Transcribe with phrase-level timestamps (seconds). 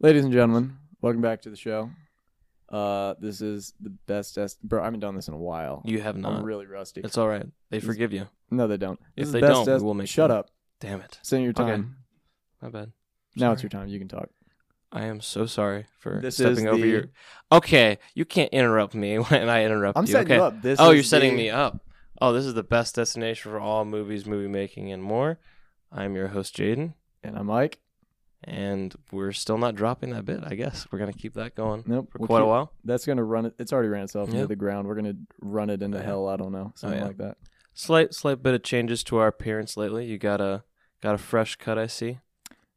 [0.00, 1.90] Ladies and gentlemen, welcome back to the show.
[2.68, 4.80] Uh, this is the best est- bro.
[4.80, 5.82] I haven't done this in a while.
[5.84, 6.34] You have not.
[6.34, 7.00] I'm really rusty.
[7.02, 7.46] It's all right.
[7.70, 8.28] They forgive you.
[8.50, 9.00] no, they don't.
[9.16, 10.50] This If is they best don't, we will make Shut up.
[10.80, 11.18] Damn it.
[11.22, 11.62] Send your Okay.
[11.64, 11.96] time.
[12.62, 12.92] My bad.
[13.36, 13.88] Now it's your time.
[13.88, 14.28] You can talk.
[14.92, 17.04] I am so sorry for This stepping is over the- your.
[17.50, 20.00] Okay, you can't interrupt me when I interrupt you.
[20.00, 20.12] I'm you.
[20.12, 20.36] setting okay.
[20.36, 20.62] you up.
[20.62, 21.84] This oh, is you're setting the- me up.
[22.20, 25.38] Oh, this is the best destination for all movies, movie making, and more.
[25.92, 27.78] I'm your host, Jaden, And I'm Mike.
[28.44, 30.40] And we're still not dropping that bit.
[30.44, 32.10] I guess we're gonna keep that going Nope.
[32.12, 32.72] for we'll quite a while.
[32.84, 33.54] That's gonna run it.
[33.58, 34.36] It's already ran itself Yeah.
[34.36, 34.86] into the ground.
[34.88, 36.28] We're gonna run it into Oh, hell.
[36.28, 37.06] I don't know, something yeah.
[37.06, 37.36] like that.
[37.74, 40.06] Slight, slight bit of changes to our appearance lately.
[40.06, 40.64] You got a
[41.00, 42.18] got a fresh cut, I see.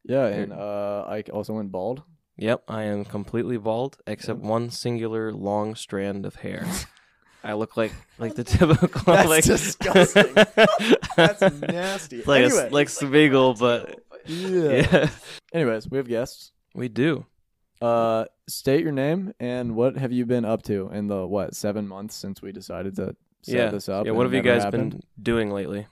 [0.03, 2.03] Yeah, and uh, I also went bald.
[2.37, 6.65] Yep, I am completely bald except one singular long strand of hair.
[7.43, 10.33] I look like like the typical That's like disgusting.
[11.15, 12.23] That's nasty.
[12.23, 12.67] Like Anyway.
[12.67, 14.87] a, like Smeagol, but Yeah.
[14.93, 15.09] yeah,
[15.53, 16.51] Anyways, we have guests.
[16.75, 17.25] we do.
[17.81, 21.87] Uh, state your name and what have you been up to in the what seven
[21.87, 24.05] months since we decided to set yeah, this up?
[24.05, 24.09] yeah.
[24.09, 24.91] and What have you guys happened?
[24.91, 25.87] been doing lately?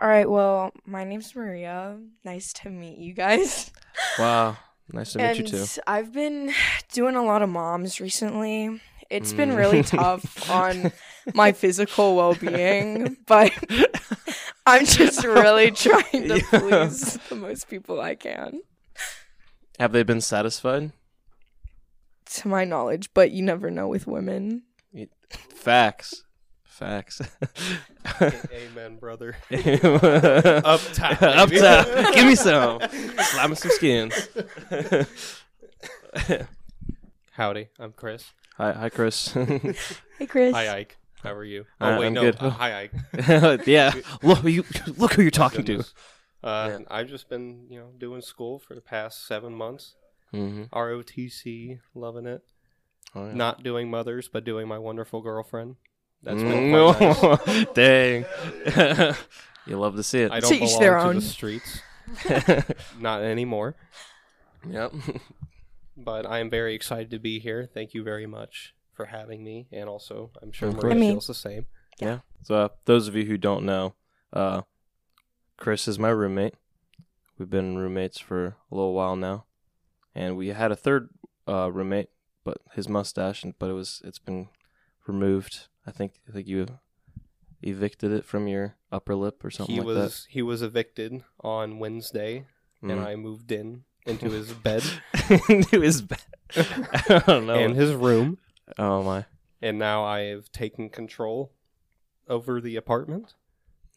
[0.00, 1.98] All right, well, my name's Maria.
[2.24, 3.70] Nice to meet you guys.
[4.18, 4.56] Wow,
[4.92, 5.64] nice to meet and you too.
[5.86, 6.52] I've been
[6.92, 8.80] doing a lot of moms recently.
[9.10, 9.56] It's been Mm.
[9.56, 10.92] really tough on
[11.34, 13.52] my physical well-being, but
[14.66, 16.58] I'm just really trying to Yeah.
[16.60, 18.60] please the most people I can,
[19.78, 20.92] Have they been satisfied?
[22.30, 23.08] to my knowledge.
[23.14, 24.64] But you never know with women.
[25.50, 26.24] Facts,
[26.62, 27.20] facts.
[28.52, 29.36] Amen, brother.
[29.50, 30.04] Up
[30.64, 32.14] Up top, up top.
[32.14, 32.80] Give me some.
[32.80, 34.28] Slap me some skins.
[37.32, 38.30] Howdy, I'm Chris.
[38.56, 39.32] hi, hi, Chris.
[39.32, 40.52] Hey, Chris.
[40.54, 40.96] Hi, Ike.
[41.22, 41.66] How are you?
[41.80, 42.20] Uh, Oh wait, I'm no.
[42.22, 42.36] good.
[42.40, 43.66] uh, hi, Ike.
[43.66, 43.92] yeah,
[44.22, 44.64] look who you
[44.96, 45.80] look who you're talking to.
[46.42, 46.78] Uh, Yeah.
[46.90, 49.94] I've just been, you know, doing school for the past seven months.
[50.32, 50.64] Mm-hmm.
[50.76, 52.42] ROTC, loving it.
[53.14, 53.32] Oh, yeah.
[53.34, 55.76] Not doing mothers, but doing my wonderful girlfriend.
[56.22, 57.66] That's Mm, been quite nice.
[57.74, 59.14] Dang.
[59.66, 60.30] you love to see it.
[60.32, 61.80] I don't each belong their to the streets,
[62.98, 63.76] not anymore.
[64.68, 64.92] yep.
[65.96, 67.68] But I am very excited to be here.
[67.72, 70.94] Thank you very much for having me, and also I'm sure Of Maria.
[70.94, 71.66] I mean- feels the same.
[72.00, 72.18] Yeah.
[72.42, 73.94] So uh, those of you who don't know,
[74.32, 74.62] uh,
[75.56, 76.54] Chris is my roommate.
[77.38, 79.44] We've been roommates for a little while now,
[80.16, 81.10] and we had a third
[81.48, 82.08] uh, roommate,
[82.44, 84.48] but his mustache, but it was it's been
[85.06, 85.68] removed.
[85.86, 86.66] I think I think you
[87.62, 91.78] evicted it from your upper lip or something he like was he was evicted on
[91.78, 92.46] Wednesday,
[92.82, 92.90] that.
[92.92, 94.82] and I moved in into his bed
[95.14, 95.50] Mm.
[95.56, 96.18] into his bed.
[96.56, 97.54] I don't know.
[97.54, 98.38] and his room,
[98.78, 99.24] oh my.
[99.62, 101.52] and now I have taken control
[102.28, 103.34] over the apartment.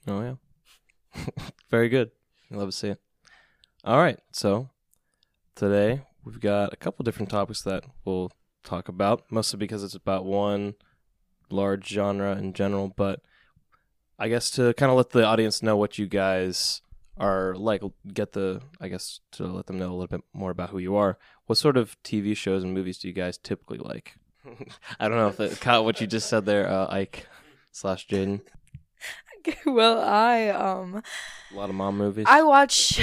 [0.08, 1.24] Oh yeah.
[1.70, 2.12] Very good.
[2.52, 3.02] I love to see it.
[3.84, 4.20] All right.
[4.32, 4.70] So
[5.56, 8.32] today we've got a couple different topics that we'll
[8.64, 10.76] talk about, mostly because it's about one
[11.50, 13.22] large genre in general, but
[14.18, 16.82] I guess to kind of let the audience know what you guys
[17.18, 17.82] are like
[18.14, 20.96] get the I guess to let them know a little bit more about who you
[20.96, 21.18] are.
[21.46, 24.16] What sort of TV shows and movies do you guys typically like?
[25.00, 27.28] I don't know if it caught what you just said there, uh, Ike
[27.72, 28.42] slash Jaden.
[29.66, 31.02] well, I um,
[31.52, 32.26] A lot of mom movies.
[32.30, 33.02] I watch.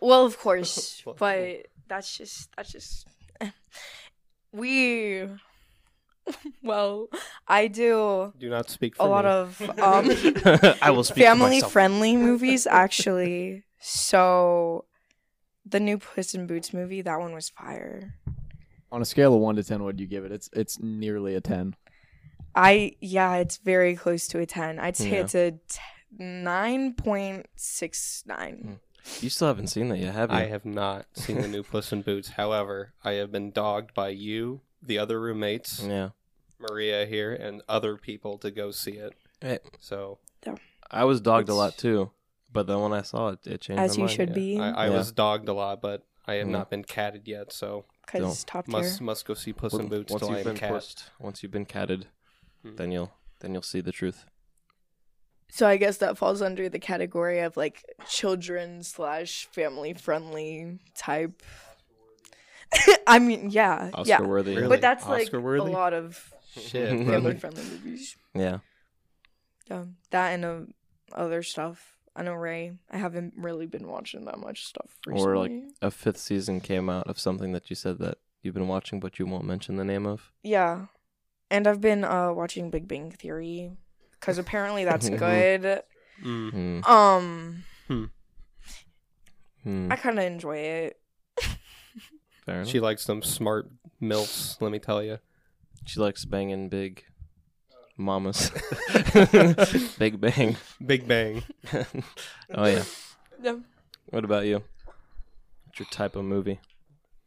[0.00, 3.06] Well, of course, but that's just that's just.
[4.52, 5.26] We.
[6.62, 7.08] Well,
[7.48, 10.10] I do Do not speak for a lot of um
[10.82, 11.72] I will speak family myself.
[11.72, 13.64] friendly movies actually.
[13.80, 14.84] So,
[15.66, 18.14] the new Puss in Boots movie, that one was fire.
[18.92, 20.32] On a scale of one to ten, what do you give it?
[20.32, 21.76] It's it's nearly a ten.
[22.54, 24.78] I yeah, it's very close to a ten.
[24.78, 25.20] I'd say Yeah.
[25.20, 25.54] it's a
[26.18, 28.78] nine point six nine.
[29.04, 29.24] Hmm.
[29.24, 30.36] You still haven't seen that yet, have you?
[30.36, 32.30] I have not seen the new Puss in Boots.
[32.30, 36.10] However, I have been dogged by you, the other roommates, Yeah.
[36.58, 39.14] Maria here, and other people to go see it.
[39.40, 40.18] Hey, So
[40.90, 42.10] I was dogged a lot too,
[42.52, 43.80] but then when I saw it, it changed.
[43.80, 44.34] As my you mind, should yeah.
[44.34, 44.96] be, I, I Yeah.
[44.98, 46.52] was dogged a lot, but I have Yeah.
[46.52, 47.52] not been catted yet.
[47.54, 48.72] So because top tier.
[48.72, 50.70] must must go see Puss in Boots once till you've am been cat.
[50.72, 52.06] pussed, once you've been catted,
[52.62, 52.76] Hmm.
[52.76, 54.26] then you'll then you'll see the truth.
[55.52, 61.42] So I guess that falls under the category of like children slash family friendly type.
[63.06, 64.54] I mean, yeah, Oscar yeah, worthy.
[64.56, 64.68] Really?
[64.68, 68.16] but that's like a lot of Shit, Family family friendly movies.
[68.34, 68.58] Yeah.
[69.68, 70.60] Yeah, that and uh,
[71.12, 71.96] other stuff.
[72.20, 72.72] I know Ray.
[72.90, 75.30] I haven't really been watching that much stuff recently.
[75.32, 78.68] Or, like, A fifth season came out of something that you said that you've been
[78.68, 80.30] watching, but you won't mention the name of.
[80.42, 80.86] yeah,
[81.50, 83.70] and I've been uh watching Big Bang Theory
[84.12, 85.82] because apparently that's good.
[86.22, 86.82] Mm.
[86.84, 86.90] Hmm.
[86.92, 87.64] Um,
[89.64, 89.88] Hmm.
[89.92, 91.00] I kind of enjoy it.
[92.46, 92.68] Fair enough.
[92.68, 93.70] She likes them smart
[94.00, 94.60] milfs.
[94.60, 95.18] Let me tell you.
[95.86, 97.04] She likes banging big
[97.96, 98.50] mamas.
[99.98, 100.56] big bang.
[100.84, 101.42] Big Bang.
[102.54, 102.84] oh yeah.
[103.42, 103.62] No.
[104.10, 104.62] What about you?
[105.66, 106.60] What's your type of movie?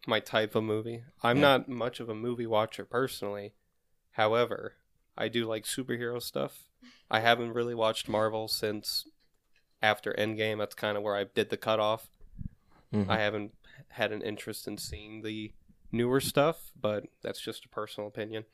[0.05, 1.03] My type of movie.
[1.21, 1.41] I'm Yeah.
[1.41, 3.53] not much of a movie watcher personally.
[4.11, 4.73] However,
[5.17, 6.63] I do like superhero stuff.
[7.09, 9.05] I haven't really watched Marvel since
[9.81, 10.57] after Endgame.
[10.57, 12.07] That's kind of where I did the cutoff.
[12.93, 13.09] Mhm.
[13.09, 13.53] I haven't
[13.89, 15.51] had an interest in seeing the
[15.91, 18.45] newer stuff, but that's just a personal opinion.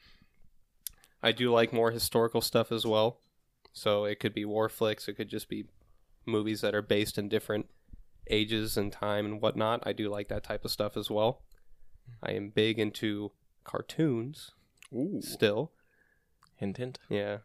[1.21, 3.19] I do like more historical stuff as well.
[3.74, 5.66] So it could be war flicks, it could just be
[6.25, 7.68] movies that are based in different
[8.30, 9.86] ages and time and whatnot.
[9.86, 11.42] I do like that type of stuff as well.
[12.24, 13.31] I am big into
[13.63, 14.51] cartoons
[14.94, 15.21] Ooh.
[15.21, 15.71] still.
[16.56, 17.00] Hint hint.
[17.10, 17.38] Yeah.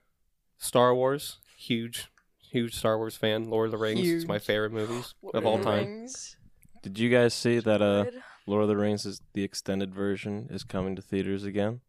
[0.58, 2.08] Star Wars, huge,
[2.50, 3.50] huge Star Wars fan.
[3.50, 5.86] Lord of the Rings, it's my favorite movies of all time.
[5.86, 6.36] Rings.
[6.82, 8.06] Did you guys see that uh
[8.46, 11.80] Lord of the Rings is the extended version is coming to theaters again?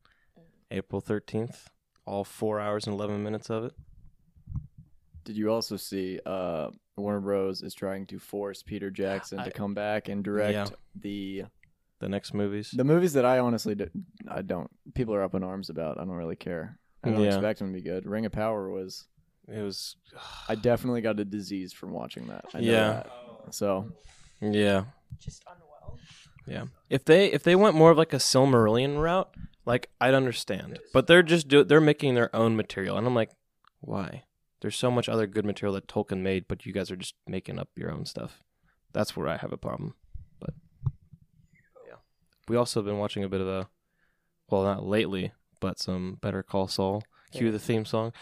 [0.71, 1.67] April 13th.
[2.05, 3.73] All 4 hours and 11 minutes of it.
[5.23, 7.61] Did you also see uh, Warner Bros.
[7.63, 10.65] is trying to force Peter Jackson I- to come back and direct Yeah.
[10.95, 11.43] the
[11.99, 12.69] The next movies.
[12.71, 13.89] the movies that I honestly do,
[14.27, 14.69] I don't.
[14.93, 15.97] People are up in arms about.
[15.97, 16.77] I don't really care.
[17.03, 17.27] I don't Yeah.
[17.33, 18.05] expect them to be good.
[18.05, 19.05] Ring of Power was.
[19.47, 19.95] It was
[20.49, 22.45] I definitely got a disease from watching that.
[22.53, 22.93] I know Yeah.
[22.93, 23.53] that.
[23.55, 23.91] So
[24.41, 24.85] yeah.
[25.19, 25.64] Just unwell.
[26.47, 26.65] Yeah.
[26.89, 29.33] If they if they went more of like a Silmarillion route,
[29.65, 30.79] like I'd understand.
[30.93, 33.31] But they're just do they're making their own material and I'm like,
[33.81, 34.23] why?
[34.61, 37.59] There's so much other good material that Tolkien made, but you guys are just making
[37.59, 38.41] up your own stuff.
[38.93, 39.95] That's where I have a problem.
[40.39, 40.53] But
[41.87, 41.97] yeah.
[42.47, 43.67] We also have been watching a bit of a
[44.49, 47.03] well, not lately, but some Better Call Saul.
[47.37, 48.13] Cue the theme song.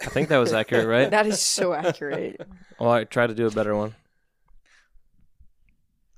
[0.00, 1.10] I think that was accurate, right?
[1.10, 2.40] That is so accurate.
[2.78, 3.94] Well, I try to do a better one.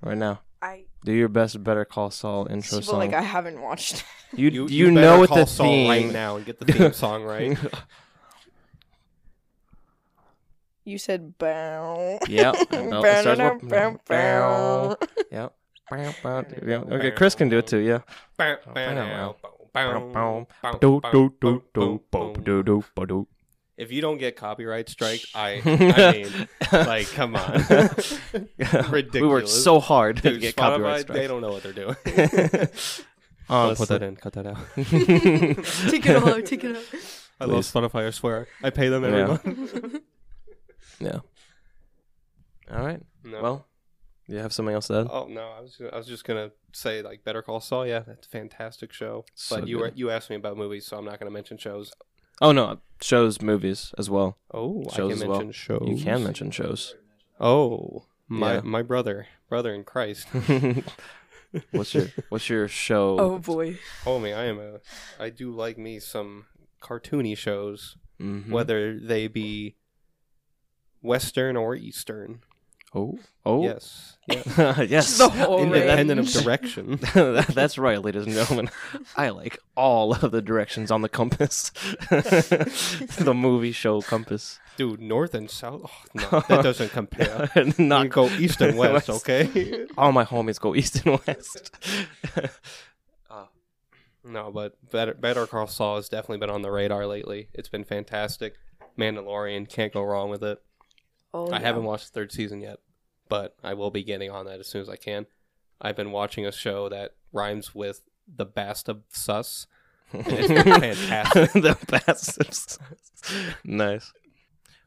[0.02, 0.40] Right now.
[0.62, 2.98] I Do your best Better Call Saul intro feel song.
[2.98, 4.04] like I haven't watched.
[4.34, 6.92] you You, you, better know what the Saul theme right now and get the theme
[6.92, 7.56] song right.
[10.84, 12.18] You said bow.
[12.28, 12.54] Yep.
[12.72, 14.96] and bell- it starts with Bow, bow,
[15.90, 15.96] bow.
[15.96, 16.12] yeah.
[16.22, 16.76] Bow, bow, yeah.
[16.96, 17.78] Okay, Chris can do it too.
[17.78, 18.00] Yeah.
[23.76, 27.64] If you don't get copyright strike, I I mean, like, come on,
[28.90, 29.12] ridiculous.
[29.14, 31.96] We worked so hard to Dude, get Spotify, copyright they don't know what they're doing.
[33.48, 34.14] Um, don't put that in.
[34.14, 34.58] Cut that out.
[34.76, 36.46] Take it all out.
[36.46, 36.84] Take it out.
[37.40, 37.72] I love Please.
[37.72, 38.06] Spotify.
[38.06, 38.46] I swear.
[38.62, 39.26] I pay them every Yeah.
[39.26, 40.00] month.
[41.00, 41.18] Yeah.
[42.70, 43.00] All right.
[43.24, 43.42] No.
[43.42, 43.66] Well,
[44.30, 45.06] you have something else to add?
[45.10, 47.86] Oh no, I was I was just gonna say like Better Call Saul.
[47.86, 49.24] Yeah, that's a fantastic show.
[49.34, 51.92] So but you were, you asked me about movies, so I'm not gonna mention shows.
[52.40, 54.38] Oh no, shows, movies as well.
[54.54, 55.38] Oh, I Shows can as well.
[55.38, 55.82] mention shows.
[55.86, 56.94] You can mention shows.
[57.38, 58.60] Oh, my Yeah.
[58.62, 60.26] my brother, brother in Christ.
[61.72, 63.16] what's your What's your show?
[63.18, 63.78] Oh boy.
[64.06, 64.80] Oh me, I am a.
[65.18, 66.46] I do like me some
[66.80, 68.48] cartoony shows, Mhm.
[68.50, 69.76] whether they be
[71.02, 72.40] Western or Eastern.
[72.92, 74.44] Oh, oh, Yes, yes.
[74.88, 75.18] yes.
[75.18, 76.98] The whole Independent of direction.
[77.14, 78.68] That's right, ladies and gentlemen.
[79.16, 81.70] I like all of the directions on the compass.
[82.10, 84.58] the movie show compass.
[84.76, 85.82] Dude, north and south.
[86.18, 87.48] Oh, no, that doesn't compare.
[87.54, 89.28] Not Not go east and west, West.
[89.28, 89.86] okay?
[89.96, 91.70] All my homies go east and west.
[93.30, 93.48] Ah.
[94.24, 97.48] No, but Better, Better Call Saul has definitely been on the radar lately.
[97.54, 98.54] It's been fantastic.
[98.98, 100.60] Mandalorian, can't go wrong with it.
[101.32, 101.66] Oh, I yeah.
[101.66, 102.78] haven't watched the third season yet,
[103.28, 105.26] but I will be getting on that as soon as I can.
[105.80, 109.66] I've been watching a show that rhymes with the best of sus.
[110.12, 111.52] It's been fantastic.
[111.62, 112.78] the bastards.
[113.64, 114.12] nice.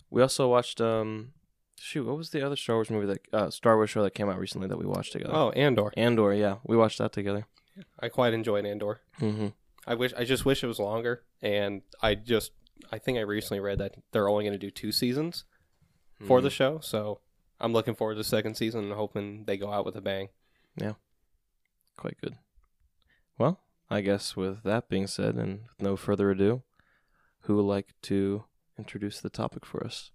[0.09, 1.31] We also watched um
[1.79, 4.29] shoot, what was the other Star Wars movie that uh Star Wars show that came
[4.29, 5.33] out recently that we watched together?
[5.33, 5.91] Oh, Andor.
[5.97, 6.57] Andor, yeah.
[6.65, 7.47] We watched that together.
[7.99, 8.99] I quite enjoyed Andor.
[9.17, 9.47] hmm
[9.87, 12.51] I wish I just wish it was longer and I just
[12.91, 15.43] I think I recently read that they're only going to do two seasons
[16.27, 16.43] for Mm-hmm.
[16.45, 17.19] the show, so
[17.59, 20.29] I'm looking forward to the second season and hoping they go out with a bang.
[20.75, 20.93] Yeah.
[21.97, 22.35] Quite good.
[23.37, 26.63] Well, I guess with that being said and with no further ado,
[27.41, 28.45] who would like to
[28.77, 30.11] introduce the topic for us?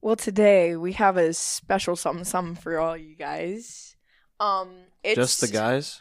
[0.00, 3.96] Well, today we have a special something something for all you guys.
[4.38, 4.70] Um,
[5.02, 6.00] it's Just the guys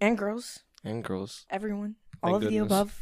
[0.00, 1.46] and girls, and girls.
[1.48, 2.58] everyone, Thank all of goodness.
[2.58, 3.00] the above.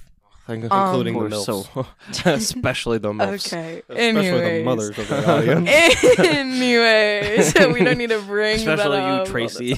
[0.49, 1.45] Thank Um, Including the MILFs.
[1.45, 1.87] so
[2.33, 3.53] especially the MILFs.
[3.53, 3.83] Okay.
[3.87, 4.59] Especially Anyways.
[4.61, 6.19] the mothers of the audience.
[6.19, 9.75] Anyways, we don't need to bring Especially that you, up Tracy.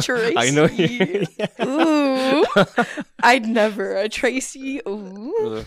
[0.00, 0.36] Tracy.
[0.36, 1.26] I know you.
[1.64, 2.44] Ooh,
[3.22, 4.80] I'd never a Tracy.
[4.88, 5.64] Ooh.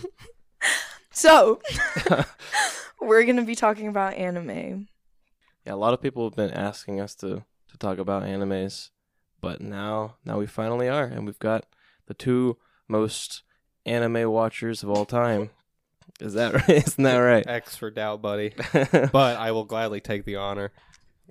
[1.11, 1.61] So,
[2.99, 4.89] we're gonna be talking about anime.
[5.65, 8.89] yeah, a lot of people have been asking us to to talk about animes,
[9.39, 11.65] but now now we finally are, and we've got
[12.07, 12.57] the two
[12.89, 13.43] most
[13.86, 15.50] anime watchers of all time.
[16.20, 16.70] Is that right?
[16.70, 17.46] Isn't that right?
[17.48, 18.54] X for doubt, buddy.
[19.12, 20.72] But I will gladly take the honor.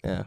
[0.04, 0.24] yeah.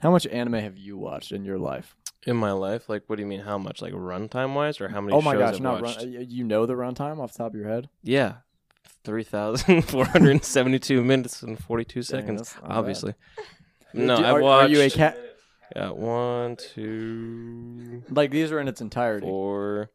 [0.00, 1.96] How much anime have you watched in your life?
[2.26, 3.40] In my life, like, what do you mean?
[3.40, 3.80] How much?
[3.80, 5.16] Like runtime wise, or how many?
[5.16, 5.98] oh my shows gosh, I've not watched?
[5.98, 7.88] run, you know the runtime off the top of your head?
[8.02, 8.34] Yeah,
[9.04, 12.52] three thousand four hundred seventy-two minutes and forty-two Dang, seconds.
[12.52, 13.46] that's Obviously, bad.
[14.06, 14.16] no.
[14.16, 14.70] Do- I are, watched.
[14.70, 15.18] are you a cat?
[15.74, 19.26] Yeah, one, two, Like these are in its entirety.
[19.26, 19.90] four,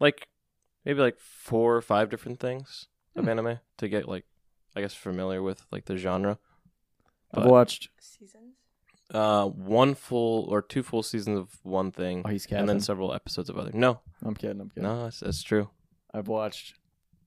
[0.00, 0.26] like
[0.84, 2.86] maybe like four or five different things
[3.16, 3.30] of Hmm.
[3.30, 4.24] anime to get like,
[4.76, 6.38] I guess familiar with like the genre.
[7.34, 7.88] I've but- watched.
[7.98, 8.54] Seasons.
[9.12, 13.12] Uh, one full or two full seasons of one thing, Oh, he's and then several
[13.12, 13.70] episodes of other.
[13.74, 14.58] No, I'm kidding.
[14.60, 14.84] I'm kidding.
[14.84, 15.68] no, that's, that's true.
[16.14, 16.74] I've watched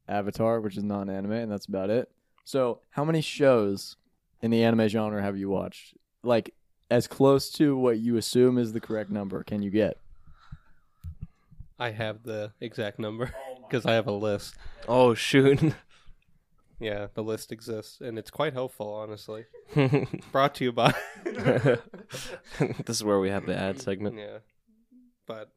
[0.08, 2.10] Avatar, which is non-anime, and that's about it.
[2.44, 3.98] So, how many shows
[4.42, 5.94] in the anime genre have you watched?
[6.24, 6.56] Like,
[6.90, 9.98] as close to what you assume is the correct number can you get?
[11.78, 13.32] I have the exact number
[13.68, 14.56] because I have a list.
[14.88, 15.74] Oh shoot.
[16.80, 19.46] Yeah, the list exists, and it's quite helpful, honestly.
[20.34, 20.94] Brought to you by.
[21.24, 21.80] this
[22.90, 24.18] is where we have the ad segment.
[24.18, 24.40] yeah,
[25.26, 25.52] but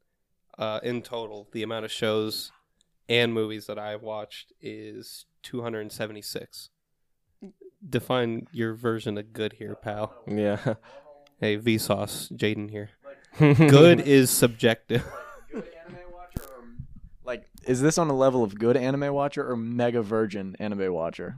[0.56, 2.52] uh, in total, the amount of shows
[3.08, 6.70] and movies that I've watched is 276.
[7.88, 10.14] Define your version of good here, pal.
[10.26, 10.74] Yeah.
[11.40, 12.90] Hey, Vsauce, Jaden here.
[13.38, 15.04] Good is subjective.
[17.68, 21.36] Like, is this on a level of good anime watcher or mega virgin anime watcher?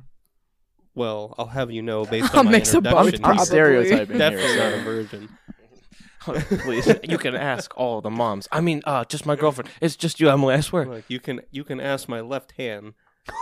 [0.95, 3.47] Well, I'll have you know based A on my mix of both, introduction, I'm Probably.
[3.47, 4.71] stereotyping definitely here.
[4.71, 5.29] not a virgin.
[6.63, 8.47] Please, you can ask all the moms.
[8.53, 9.71] I mean, uh, just my girlfriend.
[9.81, 10.55] It's just you, Emily.
[10.55, 10.87] I swear.
[10.87, 12.95] Look, you can you can ask my left hand.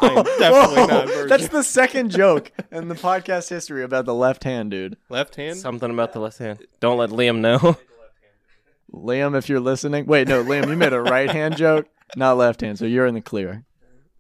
[0.03, 1.29] I'm definitely not a virgin.
[1.29, 4.97] That's the second joke in the podcast history about the left hand, dude.
[5.09, 5.57] left hand.
[5.59, 6.61] Something about the left hand.
[6.81, 7.77] Don't let Liam know.
[8.93, 11.87] Liam, if you're listening, wait, no, Liam, you made a right hand joke,
[12.17, 13.65] not left hand, so you're in the clear.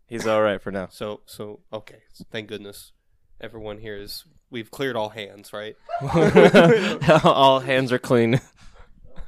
[0.06, 0.88] He's all right for now.
[0.90, 2.02] So so okay.
[2.30, 2.92] Thank goodness,
[3.40, 4.24] everyone here is.
[4.50, 5.76] We've cleared all hands, right?
[7.24, 8.40] all hands are clean.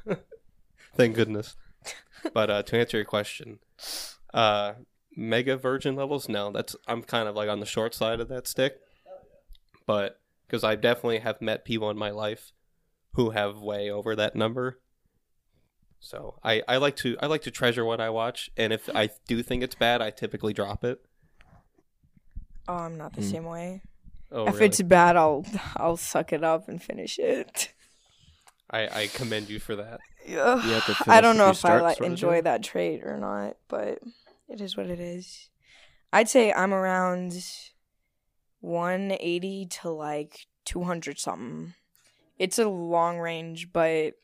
[0.94, 1.56] Thank goodness.
[2.32, 3.58] But uh, to answer your question,
[4.32, 4.74] uh,
[5.14, 8.48] mega virgin levels, no, that's I'm kind of like on the short side of that
[8.48, 8.78] stick.
[9.86, 12.52] But because I definitely have met people in my life
[13.12, 14.80] who have way over that number.
[16.00, 19.10] So I, I like to I like to treasure what I watch, and if I
[19.26, 21.00] do think it's bad, I typically drop it.
[22.68, 23.28] Oh, I'm not the Hmm.
[23.28, 23.82] same way.
[24.32, 24.66] Oh, if really?
[24.66, 25.44] it's bad, I'll
[25.76, 27.72] I'll suck it up and finish it.
[28.70, 30.00] I, I commend you for that.
[30.26, 30.62] Yeah.
[30.62, 32.34] You have to I finish don't know you if I start like sort of enjoy
[32.34, 32.42] deal?
[32.42, 34.00] that trait or not, but
[34.50, 35.48] it is what it is.
[36.12, 37.42] I'd say I'm around
[38.60, 41.74] 180 to like 200 something.
[42.38, 44.18] It's a long range, but it-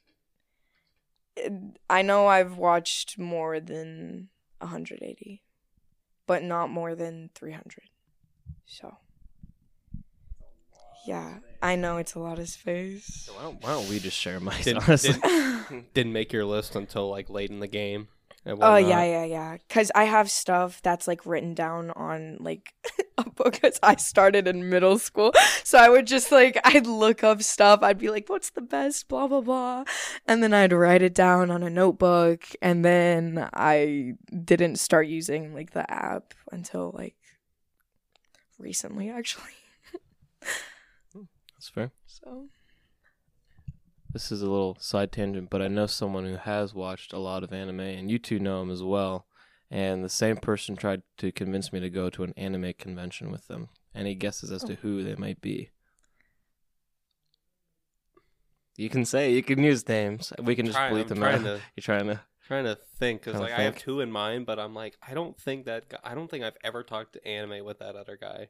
[1.91, 4.29] I know I've watched more than
[4.59, 5.43] 180,
[6.27, 7.83] but not more than 300.
[8.65, 8.97] So,
[11.07, 13.29] yeah, I know it's a lot of space.
[13.35, 15.13] Why don't, why don't we just share my Didn't, honestly?
[15.13, 18.09] didn't, didn't make your list until like late in the game.
[18.47, 19.57] Oh yeah, yeah, yeah.
[19.69, 22.73] Cause I have stuff that's like written down on like
[23.19, 23.61] a book.
[23.61, 25.33] Cause I started in middle school,
[25.65, 27.83] so I would just like I'd look up stuff.
[27.83, 29.85] I'd be like, "What's the best?" Blah blah blah,
[30.27, 32.45] and then I'd write it down on a notebook.
[32.63, 37.17] And then I didn't start using like the app until like
[38.59, 39.45] recently, actually.
[41.13, 41.23] Hmm,
[41.55, 41.91] that's fair.
[42.07, 42.49] So
[44.17, 47.45] This is a little side tangent, but I know someone who has watched a lot
[47.45, 49.27] of anime, and you two know him as well.
[49.71, 53.47] And the same person tried to convince me to go to an anime convention with
[53.47, 53.69] them.
[53.95, 55.69] Any guesses as to who they might be?
[58.79, 60.33] You can say, you can use names.
[60.43, 61.43] We can just Try- bleep I'm them trying out.
[61.45, 62.21] to- You're trying to.
[62.47, 64.97] trying to think because Trying like to I have two in mind, but I'm like
[65.07, 67.97] I don't think that guy, I don't think I've ever talked to anime with that
[67.97, 68.49] other guy.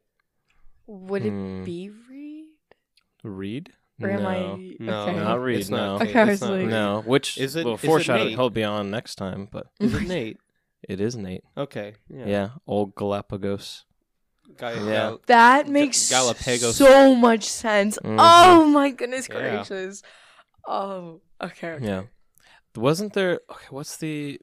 [0.86, 1.62] would Hmm.
[1.62, 2.44] it be Reed?
[3.24, 3.72] Read?
[4.02, 4.28] Or am no.
[4.28, 5.18] I No, okay.
[5.20, 6.00] Not Reed, It's not.
[6.00, 6.06] no.
[6.06, 6.68] Okay, I it's was not like- Reed.
[6.70, 8.30] No, which Is it- Well, is it foreshadowing.
[8.36, 10.38] He'll be on next time, but Is it Nate?
[10.88, 11.44] it is Nate.
[11.56, 13.84] Okay, Yeah, yeah, old Galapagos.
[14.56, 14.84] Guy, Yeah.
[14.86, 15.16] yeah.
[15.26, 16.76] That Ga- makes Galapagos.
[16.76, 17.98] so much sense.
[18.04, 18.16] Mhm.
[18.20, 19.56] Oh my goodness Yeah.
[19.56, 20.02] gracious.
[20.66, 21.72] Oh, okay.
[21.72, 21.84] okay.
[21.84, 22.02] Yeah.
[22.76, 24.38] Wasn't there okay, what's the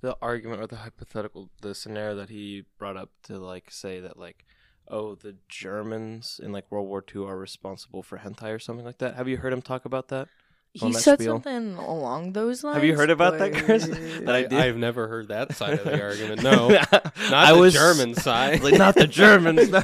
[0.00, 4.16] the argument or the hypothetical the scenario that he brought up to like say that
[4.16, 4.44] like
[4.88, 8.98] oh the Germans in like World War II are responsible for hentai or something like
[8.98, 9.14] that?
[9.14, 10.28] Have you heard him talk about that?
[10.72, 11.34] He that said spiel?
[11.36, 12.74] something along those lines.
[12.76, 13.86] Have you heard about that, Chris?
[14.26, 14.52] That I I, did?
[14.52, 16.42] I've never heard that side of the argument.
[16.42, 18.62] No, not I the was German side.
[18.62, 19.70] like not the Germans.
[19.70, 19.82] No.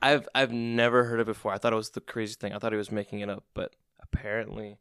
[0.00, 1.52] I've I've never heard it before.
[1.52, 2.54] I thought it was the crazy thing.
[2.54, 4.78] I thought he was making it up, but apparently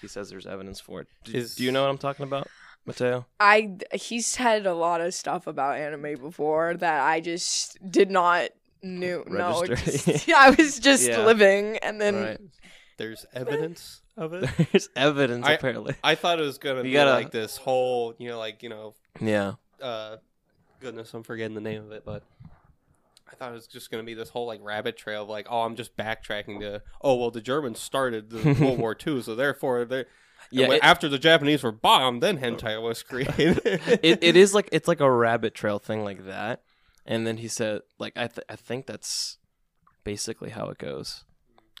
[0.00, 1.08] he says there's evidence for it.
[1.24, 2.46] Do, Is- do you know what I'm talking about,
[2.86, 3.26] Mateo?
[3.40, 8.50] I he's said a lot of stuff about anime before that I just did not
[8.82, 9.24] knew.
[9.28, 10.12] No, Register.
[10.12, 11.24] just- I was just Yeah.
[11.24, 12.40] living, and then Right.
[12.98, 14.48] There's evidence of it.
[14.72, 15.94] There's evidence I- apparently.
[16.04, 18.68] I thought it was gonna You be gotta- like this whole, you know, like you
[18.68, 19.54] know, Yeah.
[19.80, 20.16] uh,
[20.80, 22.22] goodness, I'm forgetting the name of it, but
[23.30, 25.62] I thought it was just gonna be this whole like rabbit trail of like, oh,
[25.62, 29.84] I'm just backtracking to, oh, well, the Germans started the World War II, so therefore
[29.84, 30.04] they.
[30.50, 33.60] Yeah, Yeah, it- after the Japanese were bombed, then hentai was created.
[33.64, 36.62] it, it is like it's like a rabbit trail thing like that
[37.06, 39.38] and then he said like i th- i think that's
[40.04, 41.24] basically how it goes.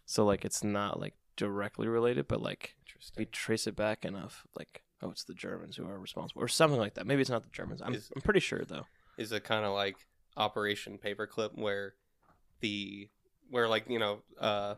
[0.04, 2.76] So like it's not like directly related but like
[3.16, 6.78] we trace it back enough like oh it's the germans who are responsible or something
[6.78, 7.06] like that.
[7.06, 7.82] Maybe it's not the germans.
[7.82, 8.86] I'm, Is- I'm pretty sure though.
[9.18, 9.96] Is it kind of like
[10.36, 11.94] Operation Paperclip, where
[12.60, 13.08] the
[13.50, 14.74] where like you know uh,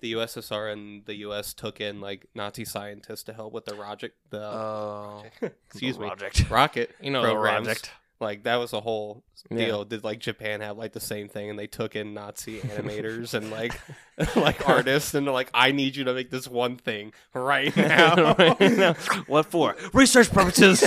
[0.00, 4.14] the USSR and the US took in like Nazi scientists to help with the rocket
[4.30, 5.24] the oh.
[5.42, 9.58] excuse me project rocket you know the project like that was a whole Yeah.
[9.66, 9.84] deal.
[9.84, 13.50] Did like Japan have like the same thing, and they took in Nazi animators and
[13.50, 13.78] like
[14.36, 18.34] like artists, and they're like, I need you to make this one thing right now.
[18.34, 18.94] Right now.
[19.28, 20.82] what for research purposes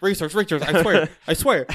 [0.00, 0.62] research, research.
[0.62, 1.66] I swear, I swear.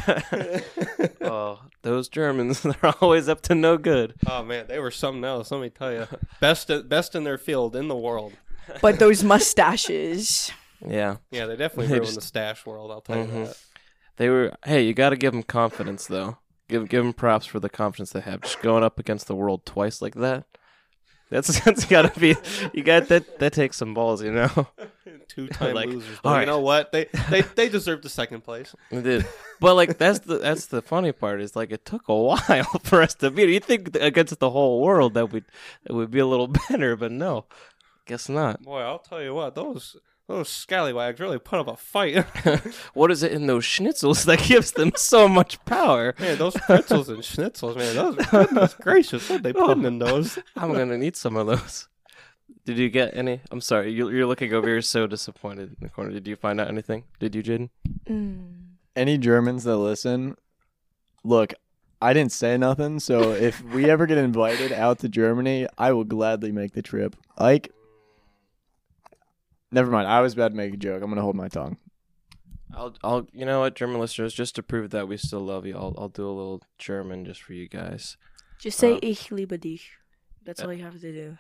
[1.22, 5.52] oh those germans they're always up to no good oh man, they were something else.
[5.52, 6.08] Let me tell you,
[6.40, 8.34] best best in their field in the world.
[8.82, 10.52] but those mustaches.
[10.86, 12.92] Yeah Yeah, they definitely They ruined just- the stash world.
[12.92, 13.34] I'll tell Mhm.
[13.40, 13.58] you that.
[14.18, 14.54] They were.
[14.66, 16.38] Hey, you got to give them confidence, though.
[16.68, 18.42] Give give them props for the confidence they have.
[18.42, 20.46] Just going up against the world twice like that.
[21.30, 22.36] That's that's got to be.
[22.74, 23.38] You got that.
[23.40, 24.50] That takes some balls, you know.
[25.28, 26.16] Two time Like, losers.
[26.18, 26.48] all But you right.
[26.48, 26.92] know what?
[26.92, 28.74] They they they deserve the second place.
[28.90, 29.26] It did.
[29.60, 33.02] But like that's the that's the funny part is like it took a while for
[33.04, 33.50] us to beat.
[33.50, 35.46] You think against the whole world that would
[35.84, 37.46] that would be a little better, but no,
[38.08, 38.64] guess not.
[38.64, 39.54] Boy, I'll tell you what.
[39.54, 39.96] Those
[40.28, 42.26] those scallywags really put up a fight.
[42.94, 46.14] what is it in those schnitzels that gives them so much power?
[46.20, 47.96] man, those pretzels and schnitzels, man.
[47.96, 50.38] Those goodness gracious, what they putting in those?
[50.56, 51.88] I'm gonna need some of those.
[52.66, 53.40] Did you get any?
[53.50, 56.12] I'm sorry, you, you're looking over here so disappointed in the corner.
[56.12, 57.06] Did you find out anything?
[57.20, 57.70] Did you, Jaden?
[58.10, 58.64] Mm.
[58.96, 60.36] Any Germans that listen,
[61.24, 61.54] look,
[62.02, 66.04] I didn't say nothing, so if we ever get invited out to Germany, I will
[66.04, 67.16] gladly make the trip.
[67.40, 67.72] Like,
[69.72, 70.08] never mind.
[70.08, 71.02] I was about to make a joke.
[71.04, 71.78] I'm gonna hold my tongue.
[72.74, 75.76] I'll, I'll, you know what, German listeners, just to prove that we still love you,
[75.78, 78.18] I'll, I'll do a little German just for you guys.
[78.60, 79.92] Just say Uh, ich liebe dich.
[80.44, 81.38] That's uh, all you have to do.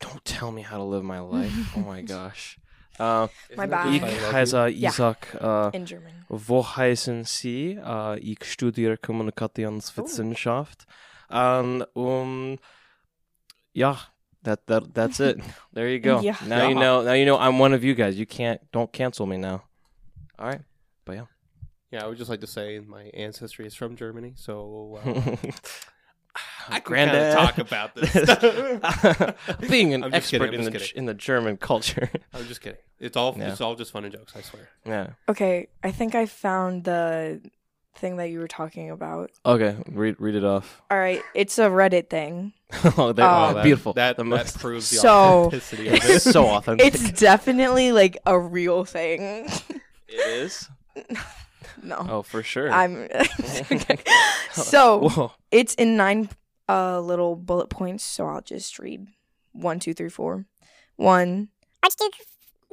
[0.00, 1.72] Don't tell me how to live my life.
[1.76, 2.58] oh my gosh.
[2.98, 3.94] Uh, My Isn't bad.
[3.94, 4.88] ich just I heiße Ja.
[4.90, 5.34] Isaac.
[5.40, 6.24] Äh, In German.
[6.28, 7.78] wo heißen Sie?
[7.82, 10.86] Äh, ich studiere Kommunikationswissenschaft.
[11.28, 12.58] Und um,
[13.72, 13.98] ja,
[14.46, 15.38] that that that's it.
[15.74, 16.20] There you go.
[16.20, 16.34] Ja.
[16.46, 17.02] Now you know.
[17.02, 18.18] Now you know I'm one of you guys.
[18.18, 18.60] You can't.
[18.72, 19.62] Don't cancel me now.
[20.38, 20.62] All right.
[21.04, 21.26] But Yeah,
[21.92, 25.10] Yeah, I would just like to say my ancestry is from Germany, so uh,
[26.68, 27.36] I can kinda Granddad.
[27.36, 28.12] talk about this.
[29.70, 30.96] Being an I'm just kidding, expert in the kidding.
[30.96, 32.10] in the German culture.
[32.34, 32.78] I'm just kidding.
[32.98, 33.52] It's all Yeah.
[33.52, 34.32] it's all just fun and jokes.
[34.36, 34.68] I swear.
[34.84, 35.06] yeah.
[35.28, 37.40] Okay, I think I found the
[37.96, 39.30] thing that you were talking about.
[39.44, 39.76] Okay.
[39.90, 40.82] Read read it off.
[40.90, 42.52] All right, it's a Reddit thing.
[42.98, 43.92] oh, they, Oh, oh, that- beautiful.
[43.94, 45.10] That the that proves the So-
[45.46, 46.04] authenticity of it.
[46.04, 46.86] it's so authentic.
[46.86, 49.48] It's definitely like a real thing.
[50.08, 50.68] it is.
[51.82, 52.06] no.
[52.08, 52.70] Oh, for sure.
[52.70, 53.08] I'm
[53.70, 53.98] okay.
[54.52, 55.32] So Whoa.
[55.50, 56.28] it's in nine
[56.68, 59.06] uh little bullet points, so I'll just read
[59.52, 60.46] one, two, three, four.
[60.96, 61.48] One.
[61.82, 62.12] Archduke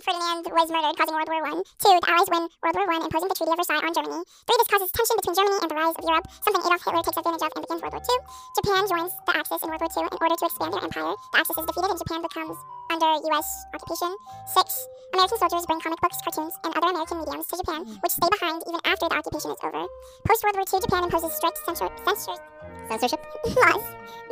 [0.03, 1.59] Ferdinand was murdered, causing World War One.
[1.79, 4.19] Two, the Allies win World War One, imposing the Treaty of Versailles on Germany.
[4.19, 7.19] Three, this causes tension between Germany and the rise of Europe, something Adolf Hitler takes
[7.23, 8.19] advantage of and begins World War Two.
[8.59, 11.13] Japan joins the Axis in World War Two in order to expand their empire.
[11.15, 12.57] The Axis is defeated and Japan becomes
[12.91, 13.47] under U.S.
[13.71, 14.11] occupation.
[14.51, 14.67] Six,
[15.15, 18.59] American soldiers bring comic books, cartoons, and other American mediums to Japan, which stay behind
[18.67, 19.87] even after the occupation is over.
[20.27, 22.52] Post World War II, Japan imposes strict censor- censor-
[22.89, 23.83] censorship laws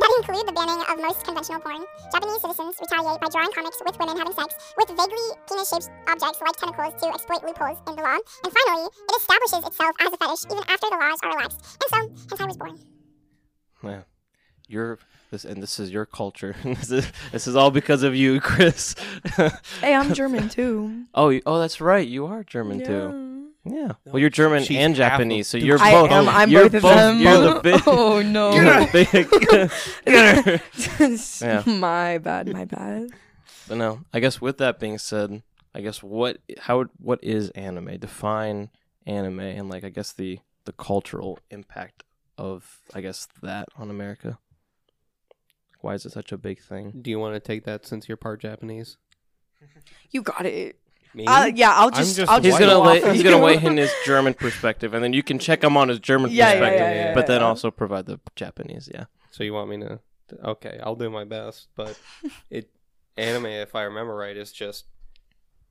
[0.02, 1.86] that include the banning of most conventional porn.
[2.12, 6.58] Japanese citizens retaliate by drawing comics with women having sex with vaguely penis-shaped objects like
[6.58, 8.18] tentacles to exploit loopholes in the law.
[8.18, 11.78] And finally, it establishes itself as a fetish even after the laws are relaxed.
[11.82, 12.80] And so, hentai was born.
[13.84, 14.06] Man,
[14.68, 15.00] you're
[15.32, 16.56] this, and this is your culture.
[16.64, 18.96] this is this is all because of you, Chris.
[19.80, 21.06] Hey, I'm German too.
[21.14, 22.08] oh, you, oh, that's right.
[22.08, 23.41] You are German too.
[23.64, 23.92] Yeah.
[24.06, 26.12] Well, you're German she's and half of- Japanese, so you're I both.
[26.12, 26.28] am.
[26.28, 27.20] I'm you're both of them.
[27.20, 27.82] You're the big.
[27.88, 28.54] Oh no.
[28.56, 29.72] You're the big.
[31.42, 31.64] Yeah.
[31.68, 32.48] my bad.
[32.52, 33.10] My bad.
[33.68, 35.44] but no, I guess with that being said,
[35.76, 37.98] I guess what how what is anime?
[38.00, 38.70] Define
[39.06, 42.04] anime and like I guess the the cultural impact
[42.38, 44.40] of I guess that on America?
[45.82, 46.94] Why is it such a big thing?
[47.02, 48.98] Do you want to take that since you're part Japanese?
[50.12, 50.78] You got it.
[51.14, 51.26] Me?
[51.26, 52.16] Uh, yeah, I'll just.
[52.16, 52.42] just I'll.
[52.42, 55.24] He's just gonna go lay, he's gonna weigh in his German perspective, and then you
[55.24, 57.48] can check him on his German Yeah, yeah, perspective, yeah, yeah, but then yeah.
[57.48, 58.90] also provide the Japanese.
[58.94, 59.06] Yeah.
[59.32, 60.00] So you want me to?
[60.44, 61.68] Okay, I'll do my best.
[61.76, 62.00] But
[62.50, 62.70] it
[63.18, 64.86] anime, if I remember right, is just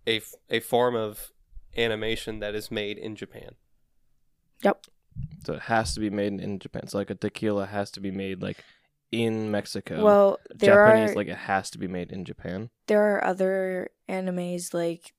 [0.06, 1.32] a a form of
[1.76, 3.54] animation that is made in Japan.
[4.62, 4.86] Yep.
[5.44, 6.86] So it has to be made in Japan.
[6.88, 8.62] So like a tequila has to be made like
[9.10, 10.04] in Mexico.
[10.04, 12.70] Well, there Japanese are like it has to be made in Japan.
[12.86, 15.12] there are other animes like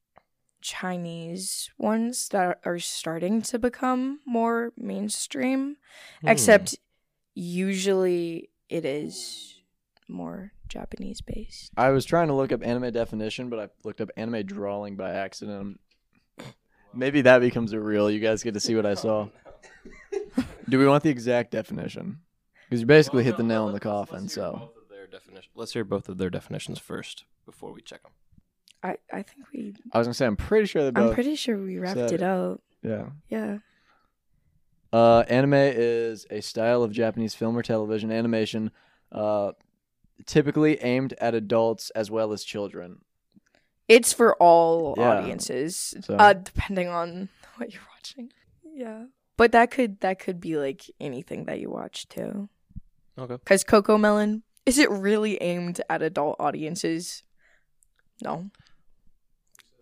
[0.61, 5.77] Chinese ones that are starting to become more mainstream.
[6.21, 6.27] Hmm.
[6.29, 6.75] Except
[7.33, 9.61] usually it is
[10.07, 11.71] more Japanese based.
[11.75, 15.11] I was trying to look up anime definition, but I looked up anime drawing by
[15.11, 15.79] accident.
[16.93, 18.11] Maybe that becomes a reel.
[18.11, 19.27] You guys get to see what I saw.
[20.69, 22.19] Do we want the exact definition?
[22.69, 24.27] Because you basically hit the nail in the coffin.
[24.27, 25.51] So both of their definition.
[25.55, 28.11] Let's hear both of their definitions first before we check them.
[28.83, 31.09] I, I think we I was gonna say I'm pretty sure they both.
[31.09, 32.23] I'm pretty sure we wrapped said it it.
[32.23, 32.61] out.
[32.81, 33.05] yeah.
[33.29, 33.57] Yeah.
[34.93, 38.71] Uh, anime is a style of Japanese film or television animation,
[39.11, 39.53] uh,
[40.25, 42.99] typically aimed at adults as well as children.
[43.87, 45.19] It's for all Yeah.
[45.19, 45.95] audiences.
[46.01, 48.31] So- Uh depending on what you're watching.
[48.63, 49.05] Yeah.
[49.37, 52.49] But that could that could be like anything that you watch too.
[53.17, 53.37] Okay.
[53.45, 57.23] Cuz CoComelon is it really aimed at adult audiences?
[58.23, 58.51] No.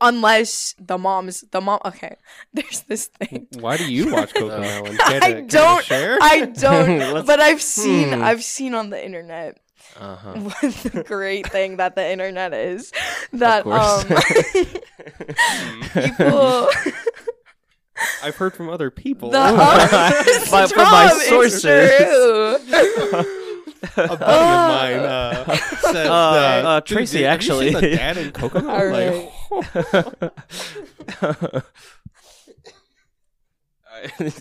[0.02, 2.16] Unless the moms the mom okay.
[2.54, 3.48] There's this thing.
[3.60, 4.98] Why do you watch CoComelon?
[5.00, 6.18] I Can I- can don't- share.
[6.22, 8.24] I don't but I've seen Hmm.
[8.24, 9.58] I've seen on the internet
[10.00, 10.34] Uh huh.
[10.40, 12.92] what the great thing that the internet is
[13.34, 14.06] that um
[15.94, 16.70] people
[18.24, 19.30] I've heard from other people.
[19.30, 21.62] the um, By- from my Stop, it's sources.
[23.94, 24.04] True.
[24.04, 25.56] a buddy of mine uh,
[25.92, 28.70] said, Uh, uh, uh, "Dude, Tracy, did- have you seen actually." the dad in CoComelon?
[28.70, 28.86] All
[30.22, 31.64] Like,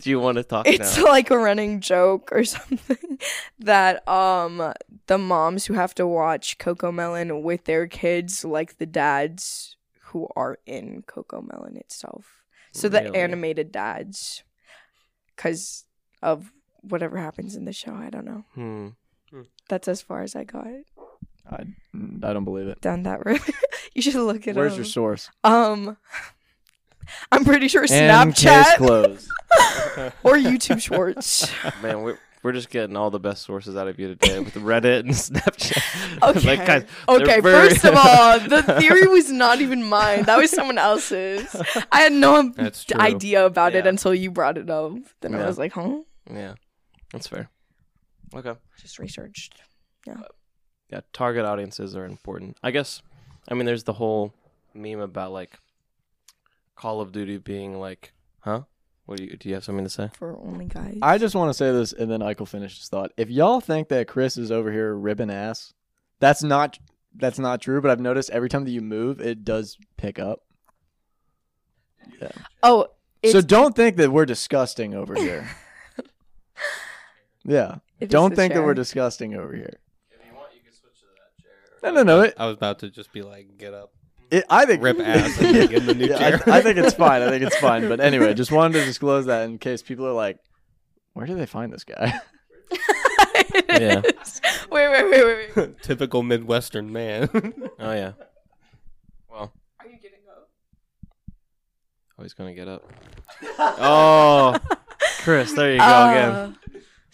[0.03, 1.05] Do you want to talk it's now?
[1.05, 3.18] like a running joke or something
[3.59, 4.72] that um
[5.07, 9.77] the moms who have to watch CoComelon with their kids like the dads
[10.12, 12.42] who are in CoComelon itself.
[12.72, 13.18] So the Really?
[13.18, 14.44] animated dads
[15.37, 15.85] cuz
[16.22, 18.44] of whatever happens in the show, I don't know.
[18.55, 18.88] Hmm.
[19.68, 20.66] That's as far as I got
[21.50, 21.64] I,
[22.22, 22.81] I don't believe it.
[22.81, 23.40] down that road.
[23.94, 24.78] you should look it Where's up.
[24.78, 25.31] your source?
[25.44, 25.96] um
[27.33, 29.31] I'm pretty sure And case Snapchat closed.
[30.22, 31.50] or YouTube Shorts.
[31.83, 35.00] Man, we're we're just getting all the best sources out of you today with Reddit
[35.00, 36.22] and Snapchat.
[36.22, 36.57] Okay.
[36.57, 40.22] like, guys, Okay, very- first of all, the theory was not even mine.
[40.24, 41.54] That was someone else's.
[41.90, 42.52] I had no
[42.94, 44.92] idea about it until you brought it up.
[45.20, 46.00] Then I was like, huh?
[46.31, 46.54] yeah,
[47.12, 47.50] that's fair.
[48.34, 48.54] Okay.
[48.78, 49.60] Just researched.
[50.06, 50.22] Yeah,
[50.90, 52.56] Yeah, target audiences are important.
[52.62, 53.02] I guess.
[53.48, 54.34] I mean, there's the whole
[54.74, 55.58] meme about like
[56.76, 58.62] Call of Duty being like, huh?
[59.06, 59.48] What do you do?
[59.48, 60.10] You have something to say?
[60.18, 60.98] For only guys.
[61.00, 63.10] I just want to say this, and then Ike'll finish his thought.
[63.16, 65.72] If y'all think that Chris is over here ribbing ass,
[66.20, 66.78] that's not
[67.16, 67.80] that's not true.
[67.80, 70.40] But I've noticed every time that you move, it does pick up.
[72.20, 72.32] Yeah.
[72.62, 72.88] oh,
[73.22, 75.48] it's, so don't think that we're disgusting over here.
[77.44, 77.76] yeah.
[78.00, 79.78] It's Don't the think that we're disgusting over here.
[80.11, 81.92] If you want, you can switch to that chair.
[81.92, 82.22] No, no, no.
[82.22, 83.92] It, I was about to just be like, get up,
[84.30, 86.42] it I think rip ass, and get in the new Yeah, chair.
[86.46, 87.22] I, I think it's fine.
[87.22, 87.88] I think it's fine.
[87.88, 90.38] But anyway, just wanted to disclose that in case people are like,
[91.14, 92.12] "Where do they find this guy?"
[93.70, 94.00] Yeah.
[94.70, 95.82] Wait, wait, wait, wait, wait.
[95.82, 97.28] Typical Midwestern man.
[97.78, 98.12] Oh yeah.
[99.30, 100.48] Well, Are you getting up?
[102.18, 102.90] oh, he's gonna get up.
[103.58, 104.56] oh,
[105.20, 106.58] Chris, there you go uh, again.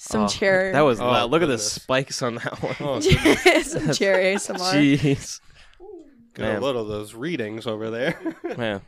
[0.07, 0.71] Some Oh, chair.
[0.73, 1.31] That was Oh, loud.
[1.31, 2.77] Look at the spikes on that one.
[2.81, 3.01] oh,
[3.63, 4.99] some chair ASMR.
[4.99, 5.41] Jeez,
[6.35, 8.19] got a little of those readings over there.
[8.59, 8.83] man,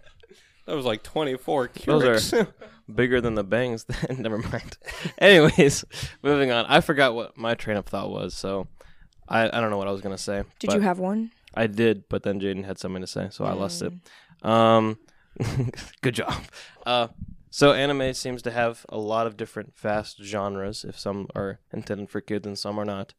[0.66, 2.52] that was like 24 Those Keurigs.
[2.94, 3.84] bigger than the bangs.
[3.84, 4.76] Then never mind.
[5.18, 5.84] Anyways,
[6.22, 6.66] moving on.
[6.66, 8.68] I forgot what my train of thought was, so
[9.26, 10.44] I, I don't know what I was gonna say.
[10.58, 11.30] Did you have one?
[11.54, 13.90] I did, but then Jaden had something to say, so I lost it.
[14.44, 14.48] Mm.
[14.50, 14.98] Um,
[16.02, 16.34] good job.
[16.84, 17.08] Uh,
[17.50, 20.84] so anime seems to have a lot of different fast genres.
[20.84, 23.14] If some are intended for kids and some are not.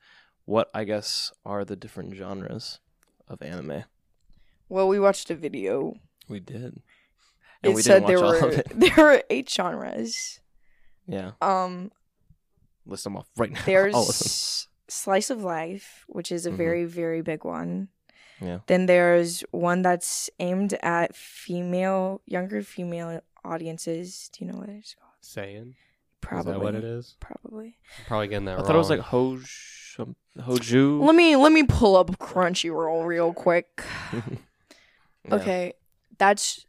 [0.46, 2.80] What I guess are the different genres
[3.28, 3.84] of anime?
[4.70, 5.96] Well, we watched a video.
[6.30, 6.82] We did, It
[7.64, 8.68] and we said didn't watch there all were of it.
[8.76, 10.40] there were eight genres.
[11.08, 11.92] Yeah, Um,
[12.86, 13.62] list them off right now.
[13.66, 16.58] there's of slice of life, which is a Mhm.
[16.58, 17.88] very very big one.
[18.42, 18.60] Yeah.
[18.68, 24.30] Then there's one that's aimed at female, younger female audiences.
[24.34, 25.14] Do you know what it's called?
[25.22, 25.76] Seinen.
[26.22, 26.52] Probably.
[26.52, 27.16] Is that what it is?
[27.20, 27.78] Probably.
[28.00, 28.66] I'm probably getting that I wrong.
[28.66, 31.02] thought it was like Hoj some- Hoju.
[31.06, 33.84] Let me let me pull up Crunchyroll real quick.
[35.30, 35.36] Yeah.
[35.36, 35.74] Okay,
[36.18, 36.66] that's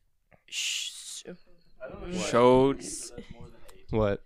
[0.46, 1.22] sh-
[2.12, 2.84] Showed
[3.90, 4.22] what?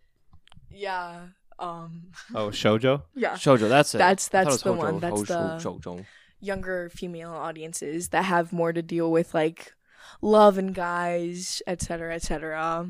[0.71, 1.27] yeah.
[1.59, 3.03] Um, Oh, shojo.
[3.15, 3.35] yeah.
[3.35, 3.69] Shoujo.
[3.69, 3.99] That's it.
[3.99, 5.01] That's- that's it was the one.
[5.01, 6.05] That's Hojo, the- Shoujo.
[6.41, 9.75] Younger female audiences that have more to deal with like
[10.21, 12.89] love and guys, etc., etc.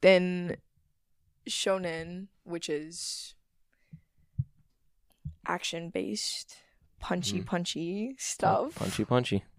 [0.00, 0.56] Then
[1.48, 3.34] shonen, which is
[5.46, 6.56] action based,
[7.00, 7.46] punchy, Mhm.
[7.46, 8.74] punchy stuff.
[8.76, 9.44] Punchy, punchy.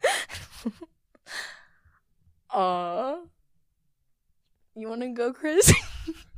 [2.53, 3.17] Uh,
[4.75, 5.73] you want to go, Chris?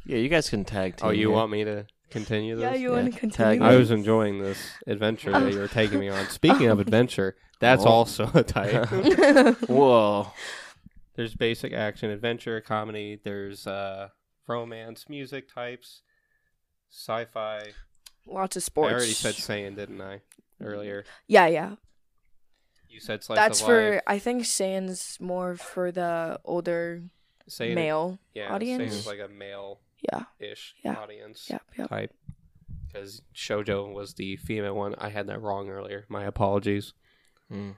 [0.06, 1.06] Yeah, you guys can tag team.
[1.08, 1.32] Oh, you here.
[1.32, 2.64] want me to continue this?
[2.64, 3.64] yeah, you Yeah, want to continue?
[3.64, 6.28] I was enjoying this adventure that you were taking me on.
[6.30, 7.90] Speaking of adventure, that's Oh.
[7.90, 8.88] also a type.
[9.68, 10.32] Whoa.
[11.16, 13.20] There's basic action, adventure, comedy.
[13.24, 14.10] There's uh,
[14.48, 16.02] romance, music types,
[16.90, 17.62] sci-fi.
[18.26, 18.92] Lots of sports.
[18.92, 20.22] I already said seinen, didn't I?
[20.62, 21.76] Earlier, Yeah, yeah.
[22.90, 24.02] you said slice That's of for life.
[24.08, 27.04] I think seinen's more for the older
[27.48, 28.20] Seinen male.
[28.34, 28.82] yeah, audience.
[28.84, 30.24] Seinen is like a male-ish Yeah.
[30.84, 30.96] Yeah.
[30.96, 31.62] audience Yep.
[31.78, 31.90] Yep.
[31.90, 32.14] type.
[32.88, 34.96] Because shojo was the female one.
[34.98, 36.06] I had that wrong earlier.
[36.10, 36.94] My apologies.
[37.52, 37.76] Mm.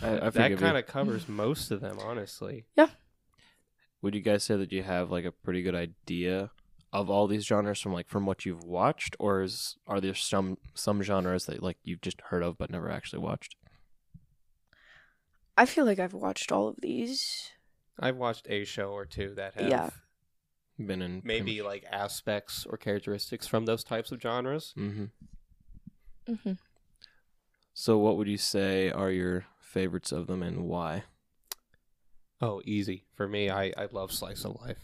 [0.00, 2.66] I, I that kind of covers most of them, honestly.
[2.76, 2.88] Yeah
[4.02, 6.50] would you guys say that you have like a pretty good idea
[6.92, 10.58] of all these genres from like from what you've watched, or is are there some
[10.74, 13.54] some genres that like you've just heard of but never actually watched?
[15.56, 17.50] I feel like I've watched all of these.
[17.98, 19.90] I've watched a show or two that have Yeah.
[20.78, 24.74] Been in maybe like aspects or characteristics from those types of genres.
[24.76, 25.04] Mm-hmm.
[26.32, 26.52] Mm-hmm.
[27.74, 31.04] So, what would you say are your favorites of them and why?
[32.40, 33.50] Oh, easy for me.
[33.50, 34.78] I I love slice of life.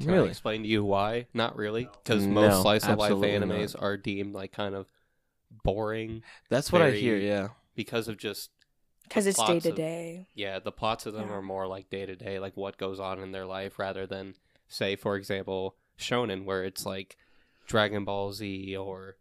[0.00, 0.28] Can I Really?
[0.28, 1.26] explain to you why?
[1.32, 3.82] Not really, because No, most slice of life animes not.
[3.82, 4.86] are deemed like kind of
[5.64, 7.16] boring That's what I hear.
[7.16, 7.48] Yeah.
[7.74, 8.50] because of just
[9.04, 10.26] Because it's day to day.
[10.34, 11.36] yeah the plots of them Yeah.
[11.36, 14.34] are more like day to day, like what goes on in their life, rather than
[14.68, 17.16] say, for example, Shonen, where it's like
[17.66, 19.16] Dragon Ball Z or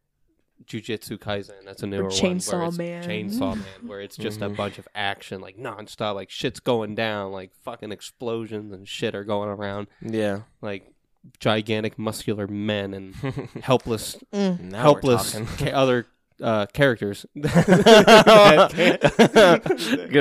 [0.65, 1.65] Jujutsu Kaisen.
[1.65, 2.11] That's a newer one.
[2.11, 3.03] Chainsaw where it's Man.
[3.03, 4.55] Chainsaw Man, where it's just a Mhm.
[4.55, 9.25] bunch of action, like nonstop, like shit's going down, like fucking explosions and shit are
[9.25, 10.41] going around, Yeah.
[10.61, 10.91] like
[11.39, 13.15] gigantic muscular men and
[13.63, 14.73] helpless Mm.
[14.73, 16.05] helpless ca- other
[16.41, 17.25] uh, characters.
[17.35, 17.45] Good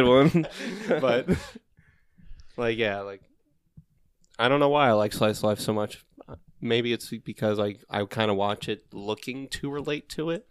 [0.07, 0.47] one.
[1.01, 1.29] but
[2.57, 3.21] like yeah, like
[4.39, 6.05] I don't know why I like slice of life so much.
[6.61, 10.47] Maybe it's because I I kind of watch it looking to relate to it.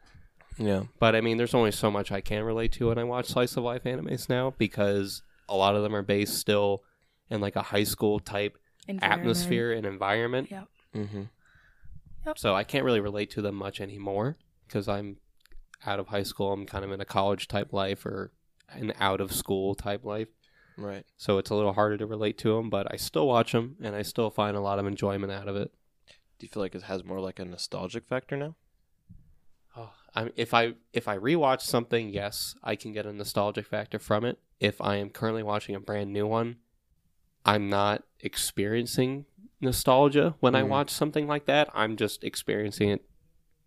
[0.58, 0.84] Yeah.
[1.00, 3.58] But I mean, there's only so much I can relate to when I watch slice
[3.58, 6.84] of life animes now because a lot of them are based still
[7.30, 9.22] in like a high school type Environment.
[9.22, 10.48] atmosphere and environment.
[10.52, 10.64] Yeah.
[10.96, 11.24] Mm-hmm.
[12.38, 15.18] So I can't really relate to them much anymore because I'm
[15.86, 16.54] out of high school.
[16.54, 18.32] I'm kind of in a college type life or
[18.70, 20.30] an out of school type life.
[20.78, 21.06] Right.
[21.18, 23.96] So it's a little harder to relate to them, but I still watch them and
[23.96, 25.72] I still find a lot of enjoyment out of it.
[26.08, 28.56] Do you feel like it has more like a nostalgic factor now?
[29.76, 34.00] Oh, I if I if I rewatch something, yes, I can get a nostalgic factor
[34.00, 34.40] from it.
[34.60, 36.58] If I am currently watching a brand new one,
[37.46, 39.26] I'm not experiencing
[39.62, 40.70] nostalgia when I Mm.
[40.70, 41.70] watch something like that.
[41.74, 43.06] I'm just experiencing it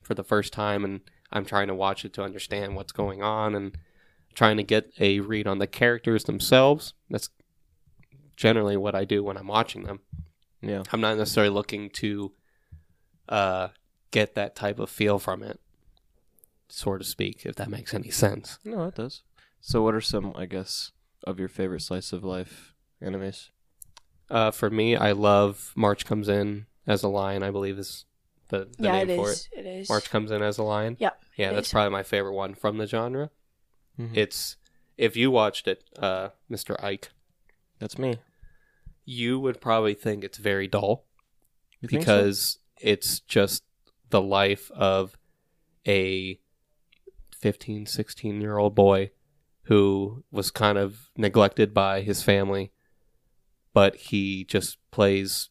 [0.02, 1.00] for the first time and
[1.32, 3.76] I'm trying to watch it to understand what's going on and
[4.36, 6.94] trying to get a read on the characters themselves.
[7.10, 7.30] That's
[8.36, 10.00] generally what I do when I'm watching them.
[10.60, 10.82] Yeah.
[10.92, 12.32] I'm not necessarily looking to
[13.28, 13.68] uh,
[14.10, 15.58] get that type of feel from it,
[16.68, 18.58] so to speak, if that makes any sense.
[18.64, 19.22] No, it does.
[19.60, 20.92] So, what are some, I guess,
[21.24, 23.48] of your favorite slice of life animes?
[24.30, 28.04] Uh, for me, I love March Comes In as a Lion, I believe is
[28.48, 29.48] the, the Yeah, name it for is.
[29.52, 29.60] it.
[29.60, 29.88] It is.
[29.88, 30.96] March Comes In as a Lion.
[31.00, 31.72] Yeah, Yeah, that's is.
[31.72, 33.30] probably my favorite one from the genre.
[33.98, 34.16] Mhm.
[34.16, 34.56] It's,
[34.96, 36.82] if you watched it, uh, Mr.
[36.82, 37.10] Ike,
[37.78, 38.18] That's me.
[39.04, 41.04] you would probably think it's very dull.
[41.80, 42.16] You think so?
[42.18, 43.62] because it's just
[44.10, 45.16] the life of
[45.86, 46.38] a
[47.38, 49.10] 15 16 year old boy
[49.64, 52.72] who was kind of neglected by his family
[53.74, 55.48] but he just plays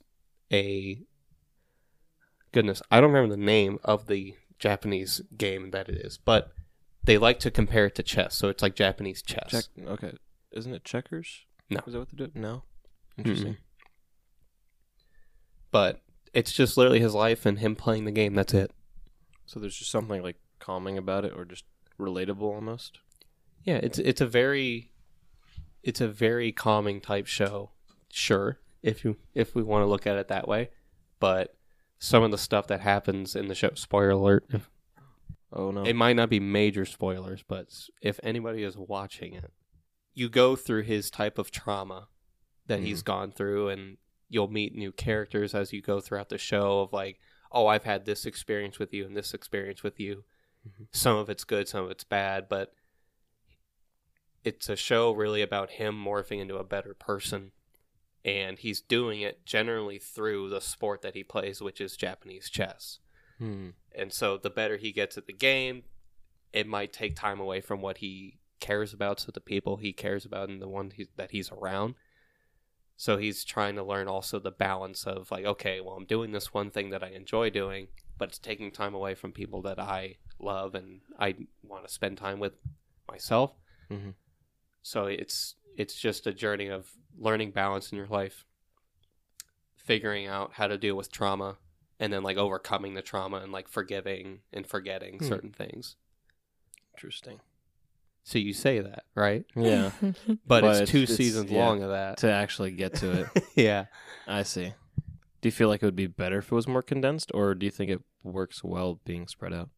[0.52, 1.00] a
[2.52, 6.52] goodness i don't remember the name of the japanese game that it is but
[7.06, 9.66] they like to compare it to chess so it's like japanese chess Check.
[9.88, 10.14] Okay.
[10.52, 11.46] Isn't it checkers?
[11.70, 11.82] No.
[11.86, 12.32] Is that what they do?
[12.34, 12.64] No.
[13.18, 13.58] Interesting.
[15.72, 16.02] but
[16.34, 18.72] it's just literally his life and him playing the game that's it
[19.46, 21.66] So there's just something like calming about it, or just
[22.00, 23.00] relatable almost.
[23.64, 24.92] Yeah, it's it's a very
[25.84, 27.72] it's a very calming type show.
[28.12, 30.70] Sure, if you if we want to look at it that way,
[31.20, 31.56] but
[32.00, 33.72] some of the stuff that happens in the show.
[33.76, 34.46] Spoiler alert.
[35.56, 35.84] Oh no.
[35.84, 37.68] It might not be major spoilers, but
[38.02, 39.52] if anybody is watching it,
[40.14, 42.10] you go through his type of trauma
[42.68, 46.82] that he's gone through, and you'll meet new characters as you go throughout the show.
[46.82, 47.20] Of like,
[47.52, 50.24] oh, I've had this experience with you and this experience with you.
[50.68, 50.88] Mhm.
[50.92, 52.74] Some of it's good, some of it's bad, but
[54.44, 57.52] it's a show really about him morphing into a better person.
[58.24, 63.00] And he's doing it generally through the sport that he plays, which is Japanese chess.
[63.38, 63.70] Hmm.
[63.94, 65.84] And so the better he gets at the game,
[66.54, 70.26] it might take time away from what he cares about to the people he cares
[70.26, 71.96] about and the one he, that he's around.
[72.98, 76.54] So he's trying to learn also the balance of like, okay, well, I'm doing this
[76.54, 80.16] one thing that I enjoy doing, but it's taking time away from people that I
[80.40, 82.54] love and I want to spend time with
[83.08, 83.54] myself.
[83.92, 84.14] Mhm.
[84.82, 88.46] So it's it's just a journey of learning balance in your life,
[89.76, 91.58] figuring out how to deal with trauma,
[92.00, 95.26] and then like overcoming the trauma and like forgiving and forgetting Hmm.
[95.28, 95.96] certain things.
[96.96, 97.40] Interesting.
[98.24, 99.46] So you say that, right?
[99.56, 99.92] Yeah.
[100.02, 101.60] But, But it's it's- two it's- seasons yeah.
[101.66, 102.18] long of that.
[102.20, 103.44] to actually get to it.
[103.56, 103.86] yeah.
[104.28, 104.74] I see.
[105.42, 107.68] Do you feel like it would be better if it was more condensed, or do
[107.68, 109.70] you think it works well being spread out?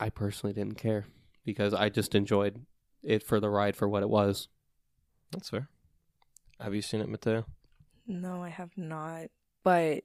[0.00, 1.04] I personally didn't care
[1.44, 2.64] because I just enjoyed
[3.02, 4.48] it for the ride for what it was.
[5.32, 5.68] That's fair.
[6.60, 7.44] Have you seen it, Mateo?
[8.06, 9.26] no, I have not.
[9.62, 10.04] But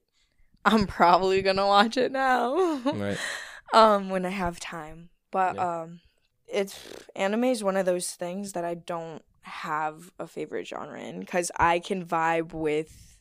[0.66, 2.82] I'm probably gonna watch it now.
[2.86, 3.18] Right.
[3.74, 5.10] um when I have time.
[5.32, 5.82] But Yeah.
[5.84, 6.00] um
[6.48, 6.80] it's
[7.16, 11.52] anime is one of those things that I don't have a favorite genre in cuz
[11.58, 13.18] I can vibe with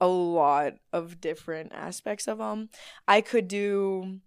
[0.00, 2.68] a lot of different aspects of them.
[3.06, 4.20] I could do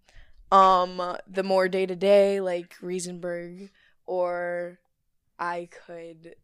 [0.51, 3.69] um the more day to day like Riesenberg
[4.05, 4.79] or
[5.37, 6.35] I could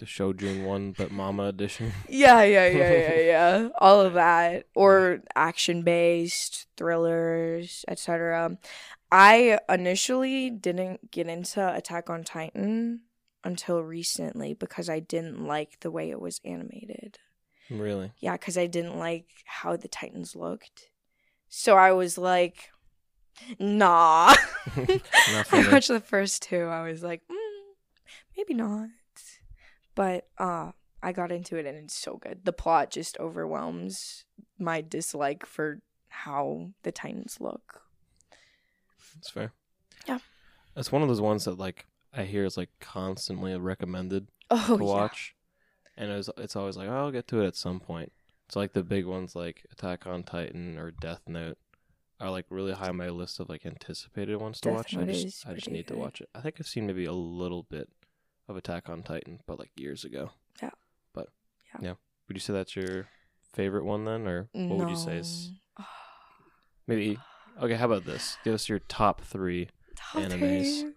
[0.00, 1.92] The Shojun one, but Mama edition.
[2.08, 3.68] yeah, yeah, yeah, yeah, yeah.
[3.76, 8.56] All of that, or action-based thrillers, etc.
[9.12, 13.02] I initially didn't get into Attack on Titan
[13.44, 17.18] until recently because I didn't like the way it was animated.
[17.68, 18.12] really?
[18.20, 20.88] Yeah, because I didn't like how the Titans looked.
[21.50, 22.70] So I was like,
[23.58, 24.34] nah.
[24.76, 26.62] I watched the first two.
[26.62, 27.74] I was like, mm,
[28.34, 28.88] maybe not.
[29.94, 30.72] But uh,
[31.02, 32.40] I got into it and it's so good.
[32.44, 34.24] The plot just overwhelms
[34.58, 37.82] my dislike for how the Titans look.
[39.14, 39.52] That's fair.
[40.06, 40.18] Yeah.
[40.76, 44.82] It's one of those ones that like I hear is like constantly recommended Oh, to
[44.84, 44.90] yeah.
[44.90, 45.36] watch,
[45.96, 48.10] and it's it's always like oh, I'll get to it at some point.
[48.46, 51.56] It's like the big ones like Attack on Titan or Death Note
[52.20, 54.96] are like really high on my list of like anticipated ones to Death watch.
[54.96, 56.28] I just I just need to watch it.
[56.34, 57.88] I think I've seen maybe a little bit
[58.50, 60.30] of Attack on Titan, but like years ago.
[60.62, 60.70] Yeah.
[61.14, 61.28] But
[61.74, 61.80] Yeah.
[61.82, 61.94] yeah,
[62.28, 63.08] would you say that's your
[63.54, 65.52] favorite one then, or what would you say is
[66.86, 67.18] maybe?
[67.60, 68.36] Okay, how about this?
[68.44, 69.68] Give us your top three.
[69.96, 70.80] Top Animes.
[70.80, 70.92] three.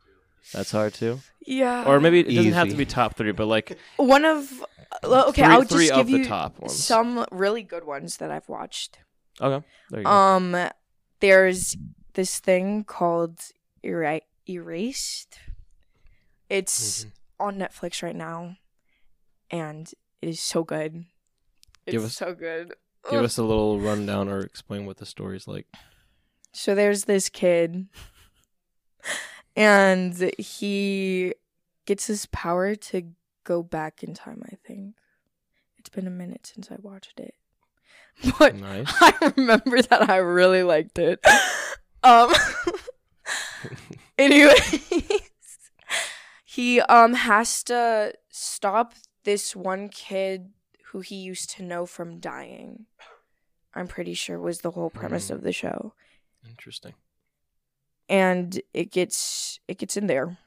[0.54, 1.20] That's hard too.
[1.46, 1.86] Yeah.
[1.86, 4.64] Or maybe it doesn't have to be top three, but like one of.
[5.04, 6.74] well, Okay, three, I'll three just give the you top ones.
[6.84, 9.00] some really good ones that I've watched.
[9.42, 10.10] Okay, there you go.
[10.12, 10.70] Um,
[11.20, 11.76] there's
[12.14, 13.40] this thing called
[13.82, 15.40] Era- Erased.
[16.50, 17.12] It's Mhm.
[17.40, 18.58] On Netflix right now,
[19.52, 19.92] and
[20.22, 21.06] it is so good.
[21.86, 22.74] It's Give us- so good.
[23.10, 23.26] Give Ugh.
[23.26, 25.68] us a little rundown or explain what the story's like.
[26.54, 27.88] So there's this kid,
[29.56, 31.34] and he
[31.86, 33.12] gets his power to
[33.44, 34.42] go back in time.
[34.52, 34.96] I think
[35.78, 37.34] it's been a minute since I watched it,
[38.40, 38.88] but Nice.
[39.02, 41.20] I remember that I really liked it.
[42.04, 42.32] Um.
[44.18, 45.23] anyways,
[46.56, 48.94] he um has to stop
[49.24, 50.52] this one kid
[50.92, 52.86] who he used to know from dying.
[53.74, 55.34] I'm pretty sure was the whole premise Hmm.
[55.36, 55.94] of the show,
[56.48, 56.94] Interesting.
[58.08, 60.38] and it gets it gets in there,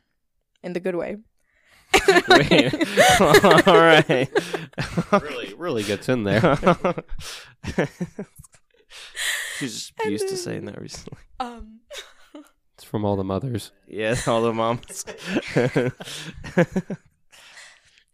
[0.63, 1.17] in the good way.
[3.67, 4.29] All right.
[5.13, 6.41] Really, really gets in there.
[9.59, 11.19] She's just And used to saying that recently.
[11.41, 11.81] Um.
[12.77, 13.73] It's from all the mothers.
[13.89, 15.05] Yeah, all the moms.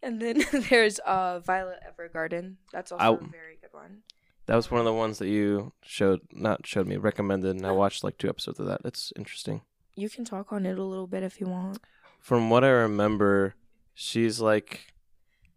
[0.05, 2.57] And then there's uh Violet Evergarden.
[2.73, 3.99] That's also I- a very good one.
[4.47, 7.71] that was one of the ones that you showed, not showed me, recommended, and I
[7.71, 8.81] watched like two episodes of that.
[8.85, 9.63] It's interesting.
[9.95, 11.79] You can talk on it a little bit if you want.
[12.19, 13.55] From what I remember,
[13.95, 14.93] she's like,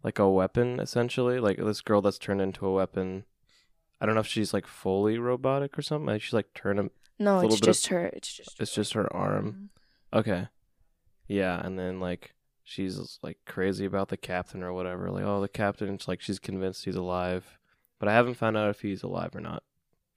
[0.04, 3.24] like a weapon essentially, like this girl that's turned into a weapon.
[4.00, 6.06] I don't know if she's like fully robotic or something.
[6.06, 6.90] Like she's like turned.
[7.18, 8.06] No, it's bit of- just her.
[8.06, 8.60] It's just.
[8.60, 9.70] It's just her arm.
[10.12, 10.48] Okay.
[11.28, 15.10] Yeah, and then like she's like crazy about the captain or whatever.
[15.10, 17.58] Like, oh, the captain's like she's convinced he's alive,
[17.98, 19.62] but I haven't found out if he's alive or not.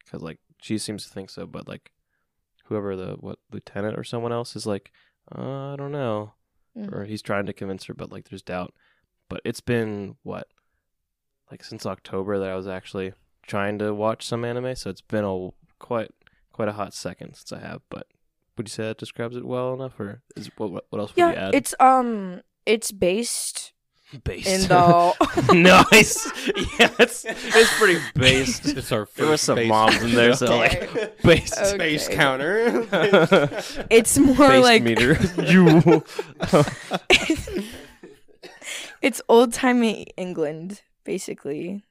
[0.04, 1.92] Because like she seems to think so, but like
[2.66, 4.92] whoever the what lieutenant or someone else is like,
[5.36, 6.34] uh, I don't know,
[6.78, 6.92] Mhm.
[6.94, 8.74] or he's trying to convince her, but like there's doubt.
[9.30, 10.48] But it's been what,
[11.52, 15.24] like since October that I was actually trying to watch some anime, so it's been
[15.26, 16.12] a quite
[16.60, 17.80] quite a hot second since I have.
[17.90, 18.08] But
[18.58, 21.22] would you say that describes it well enough, or is what what, what else would
[21.22, 21.56] you Yeah, add?
[21.56, 23.72] it's um, it's based
[24.26, 25.54] based in the.
[25.94, 26.26] nice.
[26.78, 28.66] Yeah, it's it's pretty based.
[28.66, 31.76] It's our There was some base- moms in there, so like based Okay.
[31.76, 32.86] Space counter.
[33.90, 35.18] It's more base like meter.
[35.48, 36.04] you.
[39.02, 41.84] it's old timey England, basically.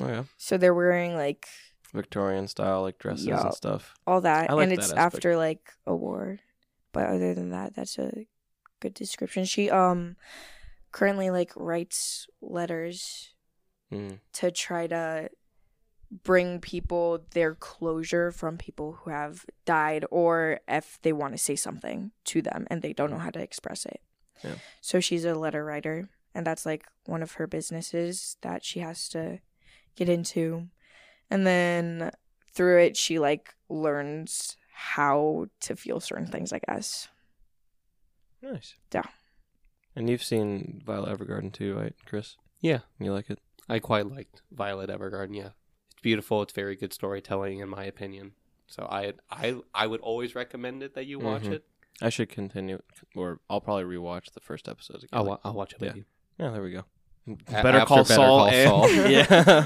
[0.00, 1.48] oh yeah, So they're wearing like
[1.92, 3.42] Victorian style like dresses Yeah.
[3.42, 3.94] and stuff.
[4.06, 5.14] all that, like and that it's aspect.
[5.16, 6.38] after like a war.
[6.92, 8.26] But other than that, that's a
[8.80, 9.44] good description.
[9.44, 10.16] She um
[10.90, 13.28] currently like writes letters
[13.92, 14.20] Mm.
[14.32, 15.28] to try to
[16.24, 21.56] bring people their closure from people who have died or if they want to say
[21.56, 24.00] something to them and they don't know how to express it.
[24.42, 24.54] Yeah.
[24.80, 29.08] So she's a letter writer and that's like one of her businesses that she has
[29.10, 29.40] to
[29.94, 30.68] get into.
[31.32, 32.10] And then
[32.52, 37.08] through it she like learns how to feel certain things, I guess.
[38.42, 38.74] Nice.
[38.92, 39.02] Yeah.
[39.96, 42.36] And you've seen Violet Evergarden too, right, Chris?
[42.60, 42.80] Yeah.
[42.98, 43.38] You like it?
[43.68, 45.34] I quite liked Violet Evergarden.
[45.36, 45.50] Yeah,
[45.92, 46.42] it's beautiful.
[46.42, 48.32] It's very good storytelling, in my opinion.
[48.66, 51.52] So I I I would always recommend it that you watch Mhm.
[51.52, 51.64] it.
[52.00, 52.80] I should continue,
[53.14, 55.18] or I'll probably rewatch the first episodes again.
[55.18, 55.96] I'll, wa- I'll watch it with Yeah.
[55.96, 56.04] you.
[56.38, 56.84] yeah, there we go.
[57.28, 58.38] A- Better after call Better Saul.
[58.38, 58.90] Call and- Saul.
[59.10, 59.64] yeah.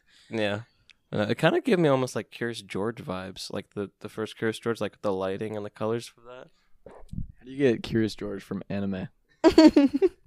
[0.30, 0.60] yeah.
[1.12, 4.38] Uh, it kind of gave me almost like Curious George vibes, like the, the first
[4.38, 6.46] Curious George, like the lighting and the colors for that.
[6.86, 9.08] How do you get Curious George from anime?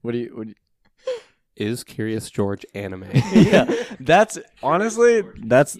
[0.01, 0.35] What do you?
[0.35, 1.13] What do you
[1.55, 3.07] Is Curious George anime?
[3.33, 5.77] yeah, that's honestly that's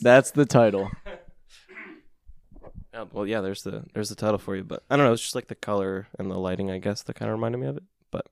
[0.00, 0.90] that's the title.
[2.96, 5.12] Oh, well, yeah, there's the there's the title for you, but I don't know.
[5.12, 7.66] It's just like the color and the lighting, I guess, that kind of reminded me
[7.66, 7.82] of it.
[8.10, 8.26] But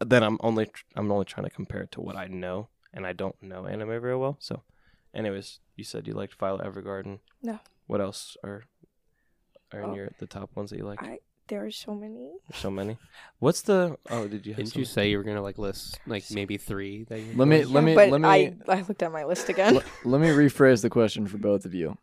[0.00, 3.12] then I'm only I'm only trying to compare it to what I know, and I
[3.12, 4.36] don't know anime very well.
[4.40, 4.62] So,
[5.14, 7.18] anyways, you said you liked Violet Evergarden.
[7.42, 7.58] No.
[7.86, 8.64] What else are
[9.72, 9.94] are in Oh.
[9.94, 11.02] your the top ones that you like?
[11.02, 12.30] I there are so many.
[12.54, 12.96] So many.
[13.38, 13.98] What's the?
[14.10, 14.80] Oh, did you have Didn't some?
[14.80, 17.34] you say you were gonna like list like maybe three that you?
[17.36, 17.74] Let me enjoyed?
[17.74, 19.76] let me but let me I I looked at my list again.
[19.76, 21.98] l- let me rephrase the question for both of you.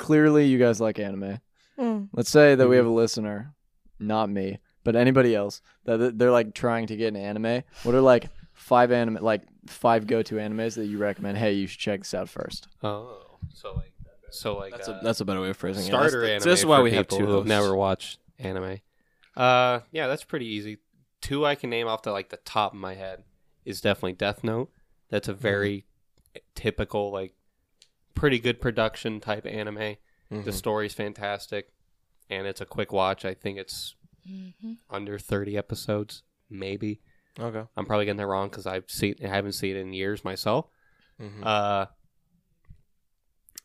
[0.00, 1.40] Clearly, you guys like anime.
[1.78, 2.08] Mm.
[2.12, 3.54] Let's say that we have a listener,
[3.98, 7.62] not me, but anybody else that that they're like trying to get an anime.
[7.82, 11.36] What are like five anime, like five go-to animes that you recommend?
[11.38, 12.66] Hey, you should check this out first.
[12.82, 13.92] Oh, so like
[14.30, 16.28] so like That's uh, a that's a better way of phrasing starter it.
[16.28, 16.32] anime.
[16.34, 18.78] That's, the- this is why we have people two who've never watched anime.
[19.36, 20.78] Uh, yeah, that's pretty easy.
[21.20, 23.24] Two I can name off the like the top of my head
[23.66, 24.70] is definitely Death Note.
[25.10, 25.38] That's Mm-hmm.
[25.38, 25.84] a very
[26.54, 27.34] typical like
[28.14, 29.96] pretty good production type anime.
[30.30, 30.52] The Mhm.
[30.52, 31.72] story's fantastic,
[32.28, 33.24] and it's a quick watch.
[33.24, 33.94] I think it's
[34.88, 37.00] under thirty episodes, maybe.
[37.38, 37.64] Okay.
[37.76, 40.66] I'm probably getting that wrong because I've seen I haven't seen it in years myself.
[41.20, 41.44] Mhm.
[41.44, 41.86] Uh,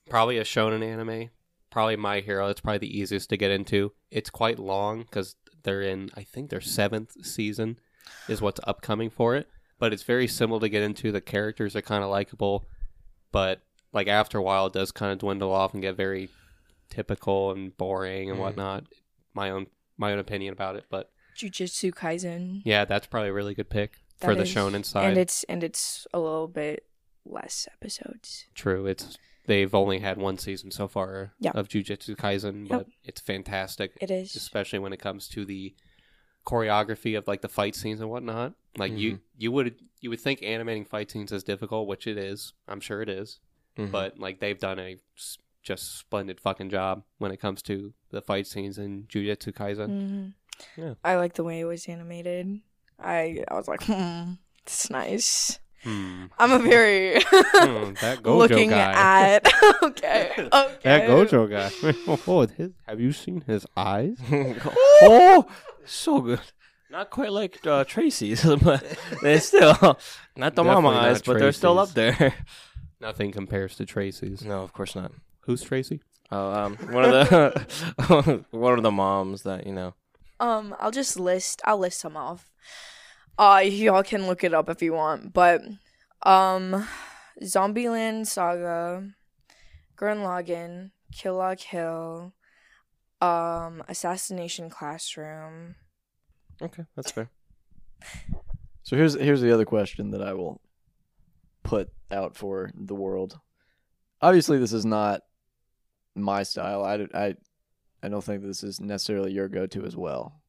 [0.09, 1.29] probably a shonen anime.
[1.69, 2.47] Probably My Hero.
[2.47, 3.93] It's probably the easiest to get into.
[4.11, 6.09] It's quite long because they're in.
[6.15, 7.79] I think their seventh season
[8.29, 9.47] is what's upcoming for it.
[9.77, 11.11] But it's very simple to get into.
[11.11, 12.69] The characters are kind of likable,
[13.31, 13.61] but
[13.95, 16.29] like after a while, it does kind of dwindle off and get very
[16.89, 18.41] typical and boring and Mhm.
[18.43, 18.83] whatnot.
[19.33, 19.67] My own
[19.97, 22.61] my own opinion about it, but Jujutsu Kaisen.
[22.65, 25.09] yeah, that's probably a really good pick for That the is- shonen side.
[25.09, 26.85] and it's and it's a little bit
[27.25, 28.45] less episodes.
[28.53, 28.85] True.
[28.85, 31.51] It's they've only had one season so far Yeah.
[31.55, 34.35] of Jujutsu Kaisen, but it's fantastic, It is.
[34.35, 35.75] especially when it comes to the
[36.45, 38.53] choreography of like the fight scenes and whatnot.
[38.77, 42.53] Like you, you would you would think animating fight scenes is difficult, which it is.
[42.67, 43.39] I'm sure it is,
[43.78, 43.91] Mhm.
[43.91, 48.21] but like they've done a s- just splendid fucking job when it comes to the
[48.21, 49.88] fight scenes in Jujutsu Kaisen.
[49.88, 50.26] hmm
[50.82, 50.93] Yeah.
[51.03, 52.61] I like the way it was animated.
[52.99, 55.59] I I was like, hmm, it's nice.
[55.84, 56.26] Hmm.
[56.39, 58.91] I'm a very Hmm, that Gojo looking guy.
[59.38, 59.45] at
[59.84, 60.80] okay, okay.
[60.84, 61.69] That Gojo guy.
[62.28, 64.17] oh, his, have you seen his eyes?
[65.03, 65.45] oh,
[65.86, 66.39] so good.
[66.89, 68.82] Not quite like uh, Tracy's, but
[69.21, 69.97] they're still
[70.38, 72.34] not the mama Definitely eyes, not but they're still up there.
[73.06, 74.43] Nothing compares to Tracy's.
[74.43, 75.12] no, of course not.
[75.41, 76.01] Who's Tracy?
[76.32, 79.93] Oh, um, one of the one of the moms that you know.
[80.39, 81.62] Um, I'll just list.
[81.66, 82.49] I'll list some off.
[83.38, 85.34] Uh, y'all can look it up if you want.
[85.34, 85.62] But,
[86.24, 86.88] um,
[87.43, 89.08] Zombieland Saga,
[89.95, 92.34] Gurren Lagann, Kill La Kill,
[93.22, 95.76] um, Assassination Classroom.
[96.60, 97.30] Okay, that's fair.
[98.82, 100.60] So here's here's the other question that I will
[101.66, 103.38] put out for the world.
[104.22, 105.22] Obviously, this is not
[106.16, 106.84] my style.
[106.86, 107.36] I, I,
[108.01, 110.41] I don't think this is necessarily your go-to as well.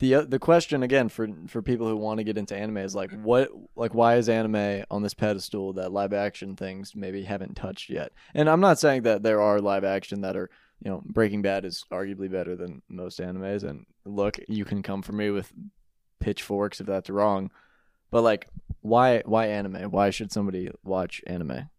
[0.00, 2.96] The uh, the question again for for people who want to get into anime is
[2.96, 7.54] like what like why is anime on this pedestal that live action things maybe haven't
[7.54, 8.10] touched yet?
[8.34, 10.50] And I'm not saying that there are live action that are
[10.82, 13.62] you know Breaking Bad is arguably better than most animes.
[13.62, 15.52] And look, you can come for me with
[16.18, 17.52] pitchforks if that's wrong,
[18.10, 18.48] but like
[18.86, 19.90] why why anime?
[19.90, 21.70] Why should somebody watch anime?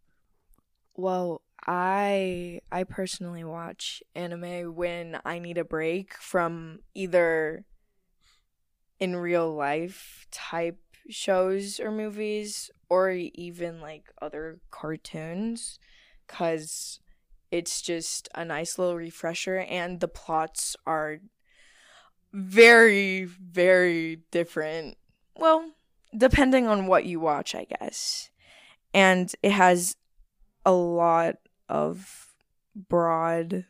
[0.96, 7.66] Well, I I personally watch anime when I need a break from either
[9.00, 15.80] in real life type shows or movies or even like other cartoons
[16.28, 17.00] cuz
[17.52, 21.20] it's just a nice little refresher and the plots are
[22.34, 24.98] very very different.
[25.36, 25.72] Well,
[26.16, 28.30] depending on what you watch, I guess.
[28.94, 29.96] And it has
[30.66, 31.36] a lot
[31.70, 32.34] of
[32.76, 33.66] broad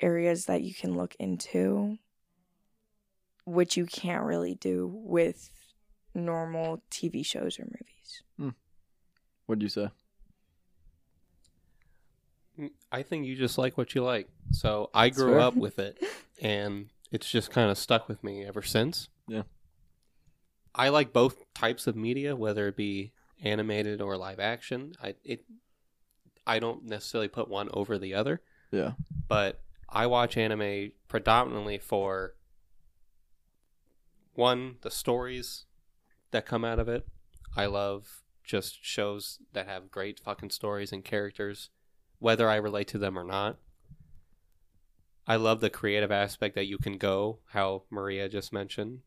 [0.00, 1.98] areas that you can look into,
[3.44, 5.50] which you can't really do with
[6.14, 8.54] normal TV shows or movies.
[9.46, 9.88] What'd you say?
[12.58, 14.28] Mm, I think you just like what you like.
[14.52, 15.40] So I grew fair.
[15.40, 16.02] up with it,
[16.42, 19.08] and it's just kind of stuck with me ever since.
[19.28, 19.42] Yeah.
[20.74, 23.12] I like both types of media, whether it be
[23.42, 24.94] animated or live action.
[25.02, 25.44] I it
[26.46, 28.92] I don't necessarily put one over the other, Yeah.
[29.28, 32.34] but I watch anime predominantly for
[34.34, 35.64] one the stories
[36.32, 37.06] that come out of it.
[37.56, 41.70] I love just shows that have great fucking stories and characters,
[42.18, 43.58] whether I relate to them or not.
[45.26, 49.00] I love the creative aspect that you can go, how Maria just mentioned.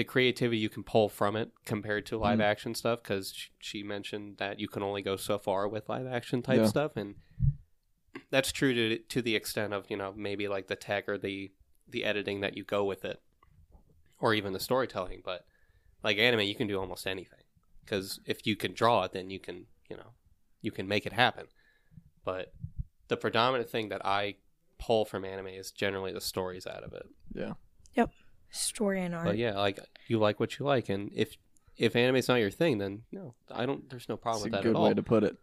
[0.00, 2.44] The creativity you can pull from it compared to live Mm.
[2.44, 6.40] action stuff, because she mentioned that you can only go so far with live action
[6.40, 6.64] type Yeah.
[6.68, 7.16] stuff, and
[8.30, 11.52] that's true to to the extent of you know maybe like the tech or the
[11.86, 13.20] the editing that you go with it,
[14.18, 15.20] or even the storytelling.
[15.22, 15.44] But
[16.02, 17.44] like anime, you can do almost anything
[17.84, 20.14] because if you can draw it, then you can you know
[20.62, 21.44] you can make it happen.
[22.24, 22.54] But
[23.08, 24.36] the predominant thing that I
[24.78, 27.06] pull from anime is generally the stories out of it.
[27.34, 27.52] Yeah.
[28.50, 29.24] Story and art.
[29.26, 29.78] But yeah, like
[30.08, 31.36] you like what you like, and if
[31.76, 33.88] if anime's not your thing, then no, I don't.
[33.88, 34.94] There's no problem That's with a that good at way all.
[34.94, 35.36] to put it.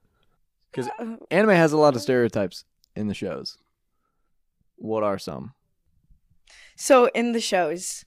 [0.72, 3.58] Because Uh, anime has a lot of stereotypes in the shows.
[4.76, 5.54] What are some?
[6.76, 8.06] So in the shows,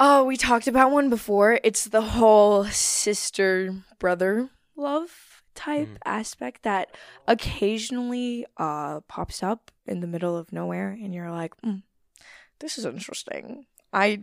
[0.00, 1.60] oh, we talked about one before.
[1.62, 5.98] It's the whole sister brother love type Mm.
[6.04, 6.96] aspect that
[7.26, 11.82] occasionally uh pops up in the middle of nowhere, and you're like, mm,
[12.60, 14.20] "This is interesting." I,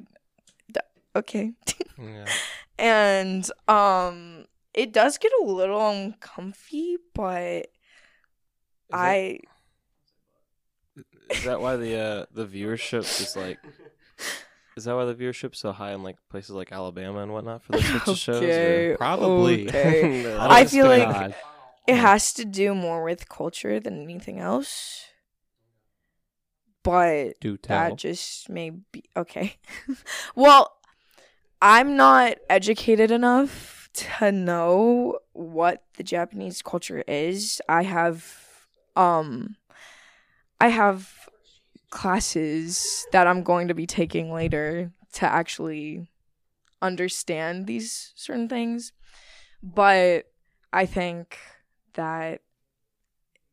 [1.16, 1.53] okay,
[1.97, 2.26] Yeah.
[2.80, 7.68] and um, it does get a little uncomfy, but
[8.91, 9.39] I
[11.30, 13.59] Is that why the uh, the viewership is like?
[14.78, 17.72] Is that why the viewership's so high in like places like Alabama and whatnot for
[17.74, 18.43] those types of shows?
[18.43, 19.68] or- Probably.
[19.70, 20.36] okay.
[20.39, 21.34] I feel like
[21.88, 25.05] it has to do more with culture than anything else.
[26.86, 27.90] But Do tell.
[27.90, 29.58] that just may be okay.
[30.36, 30.78] well,
[31.60, 37.60] I'm not educated enough to know what the Japanese culture is.
[37.68, 38.24] I have
[38.96, 39.56] um
[40.62, 41.28] I have
[41.90, 46.08] classes that I'm going to be taking later to actually
[46.84, 48.92] understand these certain things.
[49.64, 50.26] But
[50.72, 51.40] I think
[51.94, 52.42] that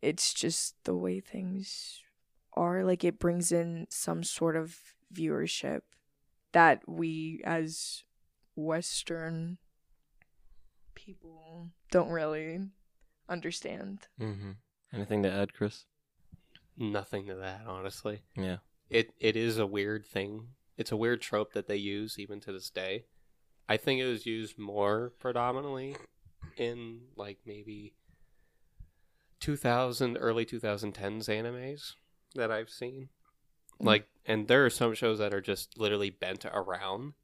[0.02, 2.02] it's just the way things
[2.54, 2.84] are.
[2.84, 4.76] Like it brings in some sort of
[5.12, 5.80] viewership
[6.52, 8.04] that we as
[8.56, 9.58] Western
[10.94, 12.60] people don't really
[13.28, 14.08] understand.
[14.20, 14.56] Mhm.
[14.92, 15.86] Anything to add, Chris?
[16.76, 18.22] Nothing to that, honestly.
[18.36, 18.58] Yeah.
[18.90, 20.54] It it is a weird thing.
[20.76, 23.06] It's a weird trope that they use even to this day.
[23.68, 25.96] I think it was used more predominantly
[26.56, 27.94] in like maybe
[29.40, 31.94] 2000 early 2010s animes
[32.34, 33.08] that I've seen.
[33.80, 37.14] Like and there are some shows that are just literally bent around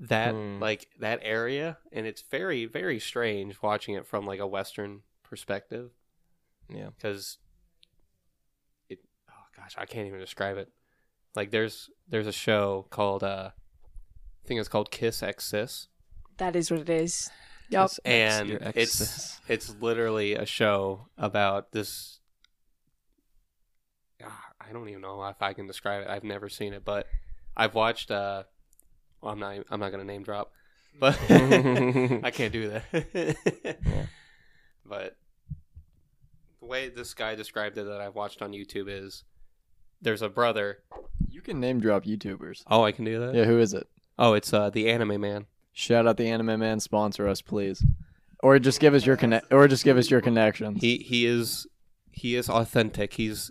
[0.00, 0.58] that Hmm.
[0.60, 5.90] like that area and it's very very strange watching it from like a western perspective
[6.68, 6.90] Yeah.
[6.96, 7.38] because
[8.88, 10.70] it oh gosh i can't even describe it
[11.34, 15.88] like there's there's a show called uh i think it's called kiss x sis
[16.38, 17.28] That is what it is.
[17.68, 22.17] yep and it's it's literally a show about this
[24.68, 27.06] i don't even know if i can describe it i've never seen it but
[27.56, 28.42] i've watched uh
[29.20, 29.56] Well, I'm not.
[29.70, 30.52] I'm not gonna name drop,
[30.98, 33.36] but I can't do that.
[34.84, 35.16] But
[36.60, 39.24] the way this guy described it that I've watched on YouTube is
[40.00, 40.78] there's a brother.
[41.28, 42.62] You can name drop YouTubers.
[42.66, 43.34] Oh, I can do that.
[43.34, 43.86] Yeah, who is it?
[44.18, 45.46] Oh, it's uh, the Anime Man.
[45.72, 47.84] Shout out the Anime Man, sponsor us, please.
[48.42, 50.80] Or just give us your connect, or just give us your connections.
[50.80, 51.66] He he is
[52.12, 53.14] he is authentic.
[53.14, 53.50] He's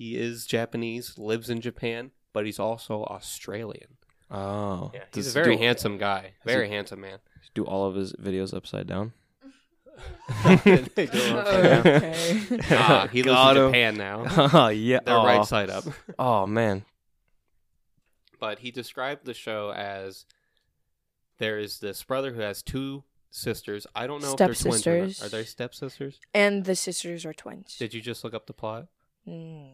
[0.00, 3.98] he is Japanese, lives in Japan, but he's also Australian.
[4.30, 6.32] Oh, Yeah, Does he's a very do, handsome guy.
[6.46, 7.18] Very he- handsome man.
[7.52, 9.12] Do all of his videos upside down?
[10.46, 12.38] okay.
[12.70, 13.68] Ah, he lives Got in him.
[13.68, 14.24] Japan now.
[14.54, 15.00] Oh yeah.
[15.04, 15.24] They're Aw.
[15.26, 15.84] right side up.
[16.18, 16.84] Oh man.
[18.38, 20.24] But he described the show as
[21.38, 23.86] there is this brother who has two sisters.
[23.94, 25.10] I don't know if they're twins or not.
[25.10, 25.22] Stepsisters.
[25.22, 26.20] Are they stepsisters?
[26.32, 27.76] and the sisters are twins.
[27.78, 28.86] Did you just look up the plot?
[29.30, 29.70] Mm,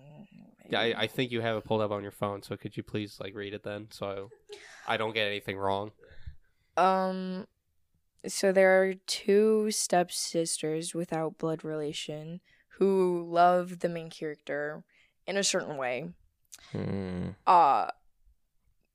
[0.70, 2.42] Yeah, I, I think you have it pulled up on your phone.
[2.42, 4.30] So could you please like read it then, so
[4.86, 5.92] I don't get anything wrong?
[6.76, 7.46] Um,
[8.26, 12.40] so there are two stepsisters without blood relation
[12.78, 14.82] who love the main character
[15.26, 16.10] in a certain way.
[16.72, 17.28] Hmm.
[17.46, 17.88] Uh,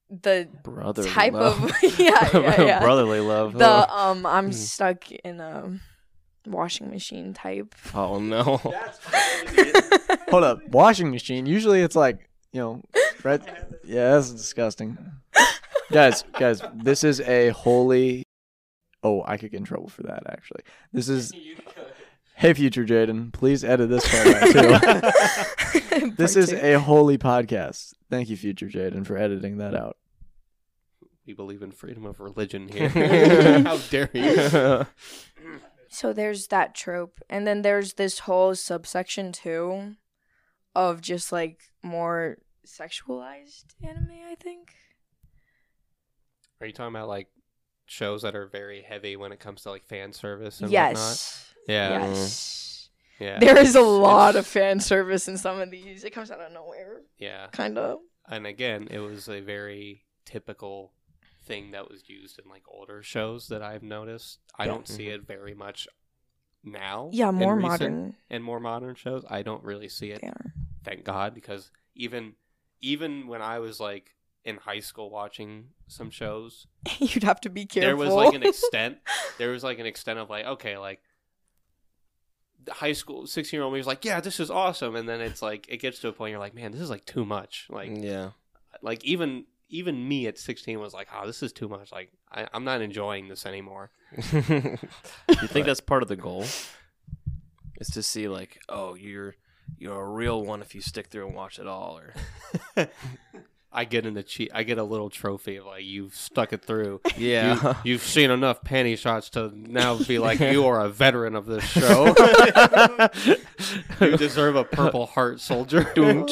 [0.10, 1.64] the Brotherly type love.
[1.64, 2.80] of yeah, yeah, yeah.
[2.80, 3.58] Brotherly love.
[3.58, 4.52] The um, I'm Hmm.
[4.52, 5.80] stuck in a
[6.46, 7.76] washing machine type.
[7.94, 8.58] Oh, no.
[10.30, 11.46] Hold up, washing machine.
[11.46, 12.82] Usually it's like you know,
[13.24, 13.42] right?
[13.84, 14.98] Yeah, that's disgusting.
[15.92, 18.24] guys, guys, this is a holy.
[19.04, 20.24] Oh, I could get in trouble for that.
[20.28, 20.62] Actually,
[20.94, 21.32] this is.
[22.36, 25.12] Hey, future Jaden, please edit this part out
[26.02, 26.12] too.
[26.18, 27.94] this is a holy podcast.
[28.10, 29.98] Thank you, future Jaden, for editing that out.
[31.28, 32.90] We believe in freedom of religion here.
[33.64, 34.88] How dare you?
[35.94, 39.96] So there's that trope, and then there's this whole subsection too,
[40.74, 44.12] of just like more sexualized anime.
[44.32, 44.72] I think.
[46.62, 47.28] Are you talking about like
[47.86, 50.92] shows that are very heavy when it comes to like fan service and whatnot?
[50.94, 51.54] Yes.
[51.68, 51.90] Yeah.
[52.08, 52.90] Yes.
[53.20, 53.40] Yeah.
[53.40, 56.06] There is a lot of fan service in some of these.
[56.06, 57.48] It comes out of nowhere, Yeah.
[57.52, 58.00] kind of.
[58.30, 60.94] And again, it was a very typical
[61.44, 64.40] thing that was used in like older shows that I've noticed.
[64.58, 64.72] I Yeah.
[64.72, 65.16] don't see mm-hmm.
[65.16, 65.88] it very much
[66.64, 67.10] now.
[67.12, 68.16] Yeah, more recent- modern.
[68.30, 69.26] and more modern shows.
[69.30, 70.24] I don't really see it.
[70.24, 70.54] Are.
[70.84, 72.34] Thank God, because even
[72.82, 76.68] even when I was like in high school watching some shows,
[77.00, 77.88] You'd have to be careful.
[77.88, 78.98] there was like an extent.
[79.38, 81.02] there was like an extent of like okay, like
[82.64, 85.22] the high school sixteen year old me was like, yeah, this is awesome, and then
[85.22, 87.68] it's like it gets to a point you're like, man, this is like too much.
[87.70, 88.32] Like yeah.
[88.82, 92.48] like even even me at 16 was like oh this is too much like I,
[92.54, 93.90] i'm not enjoying this anymore
[94.34, 94.78] you
[95.48, 96.46] think that's part of the goal?
[97.80, 99.36] Is to see like, oh, you're
[99.78, 102.14] you're a real one if you stick through and watch it all, or
[103.74, 107.00] i get an achieve i get a little trophy of like you've stuck it through
[107.18, 107.76] yeah.
[107.84, 111.46] you, have seen enough panty shots to now be like you are a veteran of
[111.46, 112.08] this show
[114.02, 116.26] you deserve a purple heart soldier Oh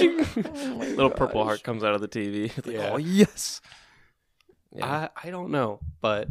[0.79, 2.45] Little purple heart comes out of the TV.
[2.57, 2.91] It's like, Yeah.
[2.91, 3.61] oh yes.
[4.71, 4.85] Yeah.
[4.85, 6.27] I, I don't know but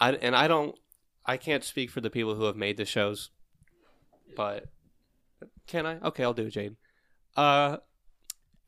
[0.00, 0.76] i and i don't
[1.24, 3.30] i can't speak for the people who have made the shows
[4.36, 4.66] but
[5.66, 6.76] can i okay i'll do it jade
[7.36, 7.78] uh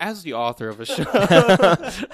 [0.00, 2.04] as the author of a show As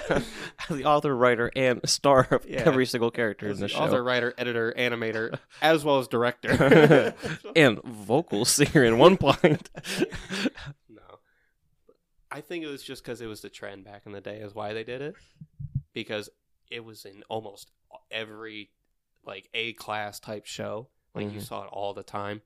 [0.69, 2.63] the author, writer, and star of Yeah.
[2.65, 3.79] every single character in the the show.
[3.79, 7.13] author, writer, editor, animator, as well as director.
[7.55, 9.69] and vocal singer in one point.
[10.89, 11.01] no,
[12.29, 14.53] I think it was just because it was the trend back in the day, is
[14.53, 15.15] why they did it.
[15.93, 16.29] Because
[16.69, 17.71] it was in almost
[18.11, 18.69] every
[19.25, 21.43] like A class type show, like you Mhm.
[21.47, 22.41] saw it all the time,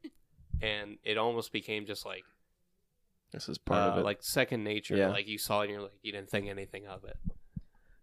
[0.61, 2.23] and it almost became just like
[3.31, 4.03] this is part uh, of it.
[4.05, 4.95] like second nature.
[4.95, 5.09] Yeah.
[5.09, 7.17] Like you saw it, and you're like you didn't think anything of it.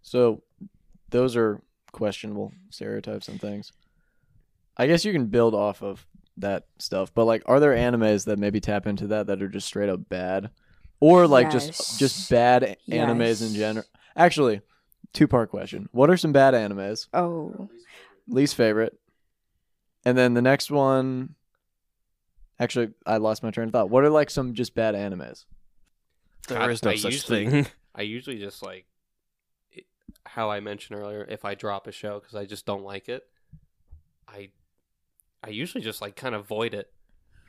[0.03, 0.43] So,
[1.11, 1.63] those are
[1.93, 3.73] questionable stereotypes and things.
[4.77, 6.07] I guess you can build off of
[6.37, 9.67] that stuff, but like, are there animes that maybe tap into that that are just
[9.67, 10.51] straight up bad,
[11.01, 11.99] or like just Yes.
[11.99, 13.85] just bad a- animes in general?
[14.17, 14.61] Actually,
[15.13, 17.09] two part question: What are some bad animes?
[17.13, 17.69] Oh,
[18.29, 18.99] Least favorite,
[20.05, 21.35] and then the next one.
[22.61, 23.91] Actually, I lost my train of thought.
[23.91, 25.45] What are like some just bad animes?
[26.49, 27.67] there God, is no I such usually- thing.
[27.95, 28.87] I usually just like
[29.73, 29.85] it,
[30.25, 31.25] how I mentioned earlier.
[31.29, 33.25] If I drop a show because I just don't like it,
[34.29, 34.51] I
[35.43, 36.93] I usually just like kind of void it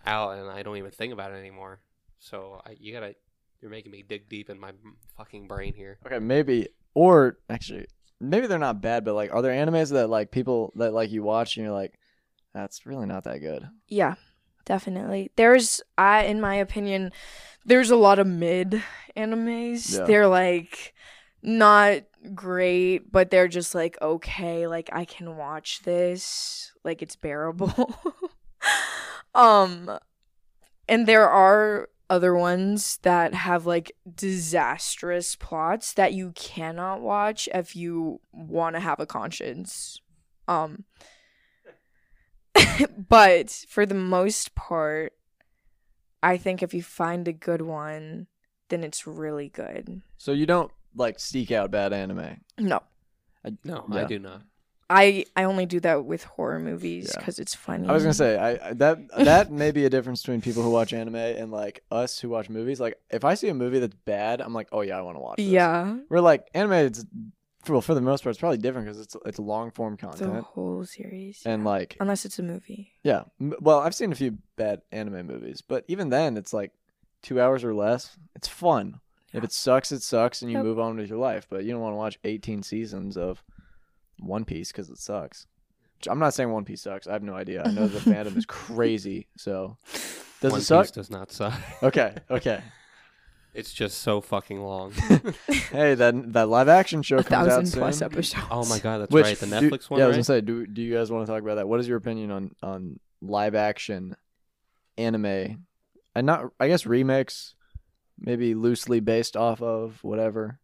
[0.05, 1.81] out, and I don't even think about it anymore.
[2.19, 3.15] So I, you gotta
[3.61, 4.71] you're making me dig deep in my
[5.17, 5.99] fucking brain here.
[6.05, 7.85] Okay, maybe or actually
[8.19, 11.21] maybe they're not bad, but like are there animes that like people that like you
[11.23, 11.99] watch and you're like,
[12.53, 13.67] that's really not that good.
[13.87, 14.15] yeah,
[14.69, 15.31] definitely.
[15.35, 17.11] There's, I, in my opinion,
[17.65, 18.81] there's a lot of mid
[19.17, 19.97] animes.
[19.97, 20.05] Yeah.
[20.05, 20.93] They're like,
[21.41, 22.03] not
[22.33, 27.95] great, but they're just like okay, like I can watch this, like it's bearable.
[29.35, 29.99] um
[30.87, 37.75] and there are other ones that have like disastrous plots that you cannot watch if
[37.75, 40.01] you want to have a conscience.
[40.47, 40.85] Um
[43.09, 45.13] but for the most part,
[46.21, 48.27] I think if you find a good one,
[48.69, 50.01] then it's really good.
[50.17, 52.41] So you don't like seek out bad anime.
[52.57, 52.81] No.
[53.63, 54.01] No, Yeah.
[54.01, 54.41] I do not.
[54.91, 57.19] I I only do that with horror movies Yeah.
[57.19, 57.87] because it's funny.
[57.87, 60.71] I was gonna say I, I that that may be a difference between people who
[60.71, 62.79] watch anime and like us who watch movies.
[62.79, 65.21] Like if I see a movie that's bad, I'm like, oh yeah, I want to
[65.21, 65.37] watch.
[65.37, 65.45] This.
[65.45, 66.73] Yeah, We're like anime.
[66.73, 67.05] It's
[67.63, 70.33] for for the most part, it's probably different because it's it's long form content.
[70.33, 71.41] the whole series.
[71.45, 72.91] and like unless it's a movie.
[73.03, 73.23] yeah.
[73.39, 76.71] M- Well, I've seen a few bad anime movies, but even then, it's like
[77.21, 78.15] two hours or less.
[78.35, 78.99] It's fun.
[79.33, 80.65] If it sucks, it sucks, and you Yep.
[80.65, 81.45] move on with your life.
[81.49, 83.43] But you don't want to watch 18 seasons of
[84.19, 85.45] One Piece because it sucks.
[85.97, 87.05] Which I'm not saying One Piece sucks.
[87.07, 87.61] I have no idea.
[87.63, 89.27] I know the fandom is crazy.
[89.37, 89.77] So
[90.41, 90.85] does One it suck?
[90.85, 91.53] Piece does not suck.
[91.83, 92.63] Okay, okay.
[93.53, 94.91] It's just so fucking long.
[95.71, 97.79] hey, that that live action show A comes out thousand soon.
[97.81, 98.45] plus episodes.
[98.51, 99.37] oh my god, that's Which right.
[99.37, 101.31] The do- Netflix one, Yeah, I was gonna say, do do you guys want to
[101.31, 101.67] talk about that?
[101.67, 104.15] What is your opinion on on live action
[104.97, 105.65] anime?
[106.15, 107.55] And not, I guess remakes,
[108.19, 110.59] maybe loosely based off of whatever.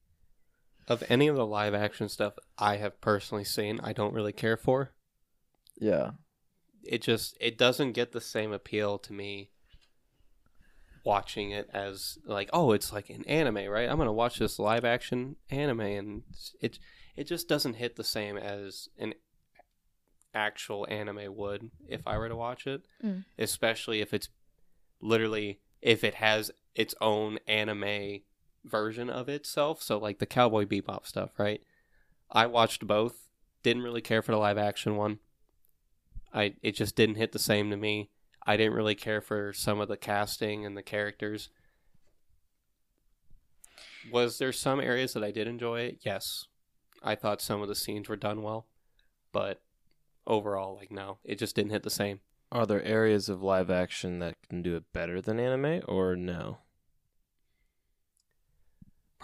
[0.88, 4.58] of any of the live action stuff I have personally seen, I don't really care
[4.58, 4.92] for.
[5.80, 6.12] Yeah,
[6.84, 9.50] It just it doesn't get the same appeal to me
[11.06, 13.88] watching it as like, oh, it's like an anime, right?
[13.90, 16.24] I'm going to watch this live action anime and
[16.60, 16.80] it
[17.16, 19.14] it just doesn't hit the same as an
[20.34, 23.24] actual anime would if I were to watch it, Mm.
[23.38, 24.28] especially if it's
[25.00, 28.22] literally if it has its own anime
[28.66, 29.82] version of itself.
[29.82, 31.62] So like the Cowboy Bebop stuff, right?
[32.32, 33.30] I watched both.
[33.64, 35.20] Didn't really care for the live action one.
[36.34, 38.10] I it just didn't hit the same to me.
[38.46, 41.50] I didn't really care for some of the casting and the characters.
[44.12, 46.00] Was there some areas that I did enjoy it?
[46.02, 46.48] Yes.
[47.02, 48.68] I thought some of the scenes were done well,
[49.32, 49.62] but
[50.28, 52.20] overall like no, it just didn't hit the same.
[52.52, 56.60] Are there areas of live action that can do it better than anime, or no?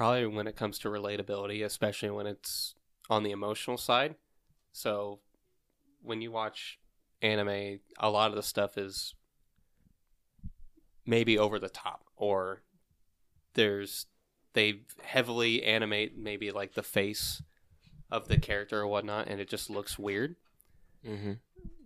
[0.02, 2.74] probably when it comes to relatability, especially when it's
[3.12, 4.16] on the emotional side.
[4.72, 5.20] So
[6.02, 6.80] when you watch
[7.22, 9.16] anime, a lot of the stuff is
[11.06, 12.62] maybe over the top or
[13.54, 14.06] there's
[14.54, 17.42] they heavily animate maybe like the face
[18.12, 20.36] of the character or whatnot and it just looks weird.
[21.08, 21.34] Mm-hmm.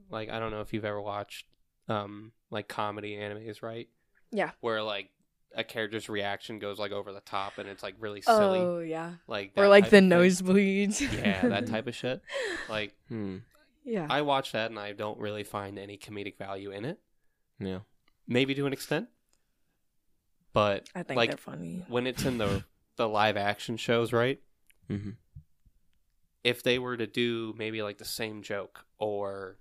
[0.10, 1.46] Like I don't know if you've ever watched
[1.88, 3.88] um like comedy animes, right?
[4.32, 4.52] Yeah.
[4.62, 5.10] Where like
[5.56, 8.60] a character's reaction goes like over the top and it's like really silly.
[8.60, 9.14] Oh yeah.
[9.28, 11.00] Like Or like the nosebleeds.
[11.18, 12.22] Yeah, that type of shit.
[12.70, 13.38] Like Hmm.
[13.86, 14.08] Yeah.
[14.10, 17.00] I watch that and I don't really find any comedic value in it.
[17.60, 17.80] Yeah.
[18.28, 19.08] Maybe to an extent.
[20.52, 21.86] But I think like they're funny.
[21.88, 22.64] when it's in the
[22.96, 24.40] the live action shows, right?
[24.90, 25.12] Mm-hmm.
[26.44, 29.58] If they were to do maybe like the same joke or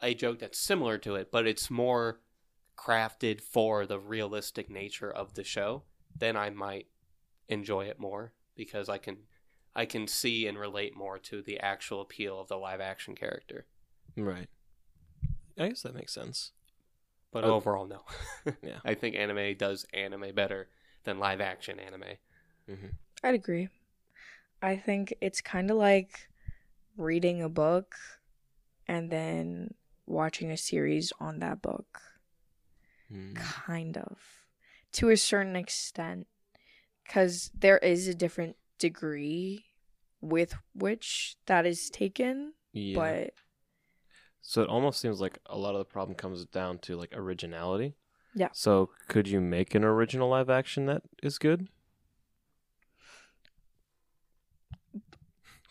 [0.00, 2.20] a joke that's similar to it, but it's more
[2.76, 5.82] crafted for the realistic nature of the show,
[6.16, 6.86] then I might
[7.48, 9.18] enjoy it more because I can
[9.74, 13.66] I can see and relate more to the actual appeal of the live action character.
[14.16, 14.48] Right.
[15.58, 16.52] I guess that makes sense.
[17.30, 18.04] But Uh, overall, no.
[18.62, 18.80] yeah.
[18.84, 20.68] I think anime does anime better
[21.04, 22.16] than live action anime.
[22.68, 22.88] Mm-hmm.
[23.22, 23.68] I'd agree.
[24.60, 26.28] I think it's kind of like
[26.96, 27.94] reading a book
[28.86, 29.74] and then
[30.06, 32.00] watching a series on that book.
[33.10, 33.34] Mm.
[33.36, 34.18] Kind of.
[34.92, 36.26] To a certain extent.
[37.04, 39.64] Because there is a different degree
[40.20, 42.54] with which that is taken.
[42.72, 42.94] Yeah.
[42.96, 43.34] But
[44.40, 47.94] So it almost seems like a lot of the problem comes down to like originality.
[48.34, 48.48] Yeah.
[48.52, 51.68] So could you make an original live action that is good?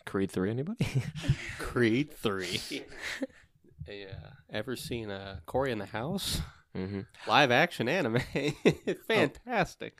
[0.04, 0.86] Creed 3 anybody?
[1.58, 2.60] Creed 3.
[3.88, 4.04] yeah.
[4.50, 6.42] Ever seen uh, Cory in the House?
[6.76, 7.00] mm-hmm.
[7.26, 8.20] Live action anime.
[9.08, 9.98] Fantastic.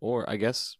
[0.00, 0.76] Or I guess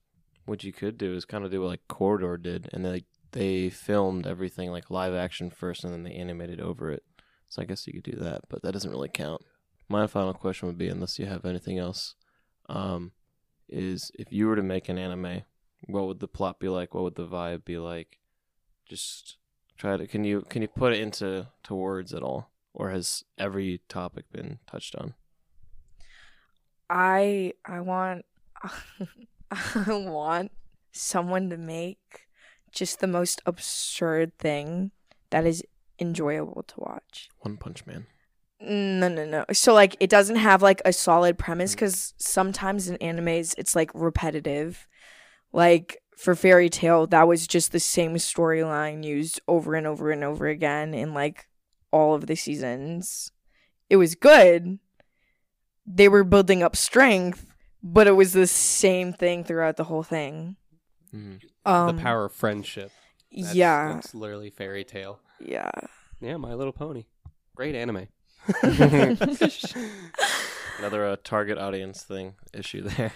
[0.49, 3.69] what you could do is kind of do what like Corridor did and they they
[3.69, 7.05] filmed everything like live action first and then they animated over it.
[7.49, 9.43] So I guess you could do that, but that doesn't really count.
[9.89, 12.15] My final question would be unless you have anything else
[12.69, 13.13] um
[13.69, 15.43] is if you were to make an anime,
[15.87, 16.95] what would the plot be like?
[16.95, 18.19] What would the vibe be like?
[18.89, 19.37] Just
[19.77, 23.25] try to can you can you put it into to words at all or has
[23.37, 25.15] every topic been touched on?
[26.89, 28.25] I I want
[29.51, 30.53] I want
[30.93, 32.27] someone to make
[32.73, 34.91] just the most absurd thing
[35.31, 35.63] that is
[35.99, 37.29] enjoyable to watch.
[37.41, 38.07] One Punch Man.
[38.61, 39.45] No, no, no.
[39.53, 41.79] So like it doesn't have like a solid premise mm.
[41.79, 44.87] cuz sometimes in animes it's like repetitive.
[45.53, 50.25] Like for Fairy Tail that was just the same storyline used over and over and
[50.25, 51.49] over again in like
[51.93, 53.33] all of the seasons.
[53.89, 54.79] It was good.
[55.87, 57.48] They were building up strength,
[57.83, 60.57] but it was the same thing throughout the whole thing.
[61.15, 61.41] Mhm.
[61.65, 62.91] Um the power of friendship.
[63.33, 63.95] That's, yeah.
[63.95, 65.21] That's literally Fairy Tail.
[65.41, 65.71] yeah.
[66.21, 67.05] Yeah, My Little Pony.
[67.55, 68.09] Great anime.
[70.79, 73.13] Another uh, target audience thing issue there.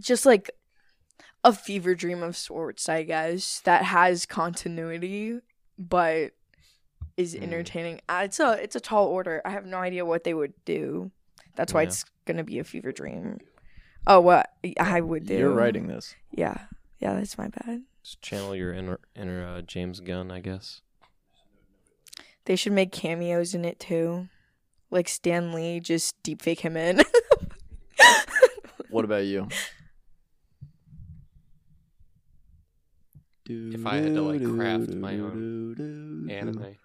[0.00, 0.50] just like
[1.44, 5.40] a fever dream of sorts, I guess, that has continuity
[5.78, 6.32] but
[7.16, 7.42] is Mm.
[7.42, 8.00] entertaining.
[8.08, 9.42] Uh, it's a it's a tall order.
[9.44, 11.10] I have no idea what they would do.
[11.56, 11.88] That's why Yeah.
[11.88, 13.38] it's gonna be a fever dream.
[14.06, 15.36] Oh, what I would do.
[15.36, 16.14] You're writing this.
[16.30, 16.58] Yeah,
[16.98, 17.82] yeah, that's my bad.
[18.02, 20.80] Just channel your inner inner uh, James Gunn, I guess.
[22.44, 24.28] They should make cameos in it too,
[24.90, 25.78] like Stan Lee.
[25.78, 27.02] Just deepfake him in.
[28.90, 29.48] What about you?
[33.44, 36.76] If I had to, like, craft my own Anime.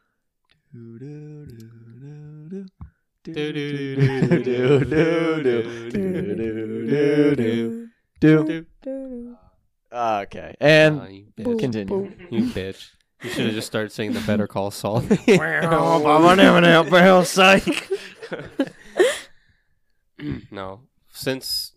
[9.94, 11.60] Okay, and Ah, you bitch.
[11.60, 12.12] continue.
[12.30, 12.90] You bitch.
[13.24, 15.02] You should have just started saying the Better Call Saul.
[17.24, 17.90] psych.
[20.52, 21.74] no, since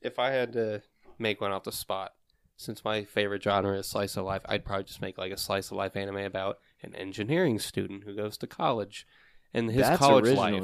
[0.00, 0.82] if I had to
[1.18, 2.12] make one off the spot,
[2.56, 5.70] since my favorite genre is slice of life, I'd probably just make like a slice
[5.70, 9.06] of life anime about an engineering student who goes to college
[9.54, 10.62] and his That's college original, life.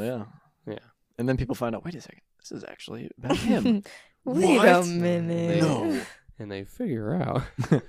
[0.66, 0.72] yeah.
[0.74, 0.78] Yeah.
[1.18, 3.82] And then people find out, wait a second, this is actually about him.
[4.24, 4.86] Wait a What?
[4.86, 5.60] minute.
[5.62, 6.00] no.
[6.38, 7.42] And they figure out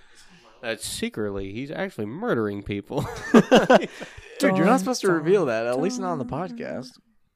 [0.61, 3.05] that secretly he's actually murdering people.
[4.39, 6.89] Dude, you're not supposed to reveal that, at least not on the podcast.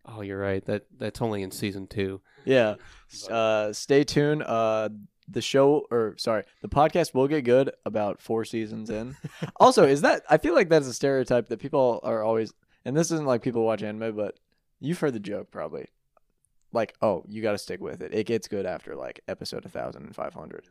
[0.06, 0.66] oh, you're right.
[0.66, 2.22] That that's only in season two.
[2.46, 2.76] Yeah.
[3.30, 4.44] Uh, stay tuned.
[4.44, 4.90] Uh,
[5.30, 9.16] the show, or sorry, the podcast will get good about four seasons in.
[9.58, 12.54] also, is that, I feel like that's a stereotype that people are always,
[12.88, 14.40] and this isn't like people watch anime, but
[14.80, 15.88] you've heard the joke probably.
[16.74, 18.14] Like, oh, you got to stick with it.
[18.14, 20.68] It gets good after like episode 1500.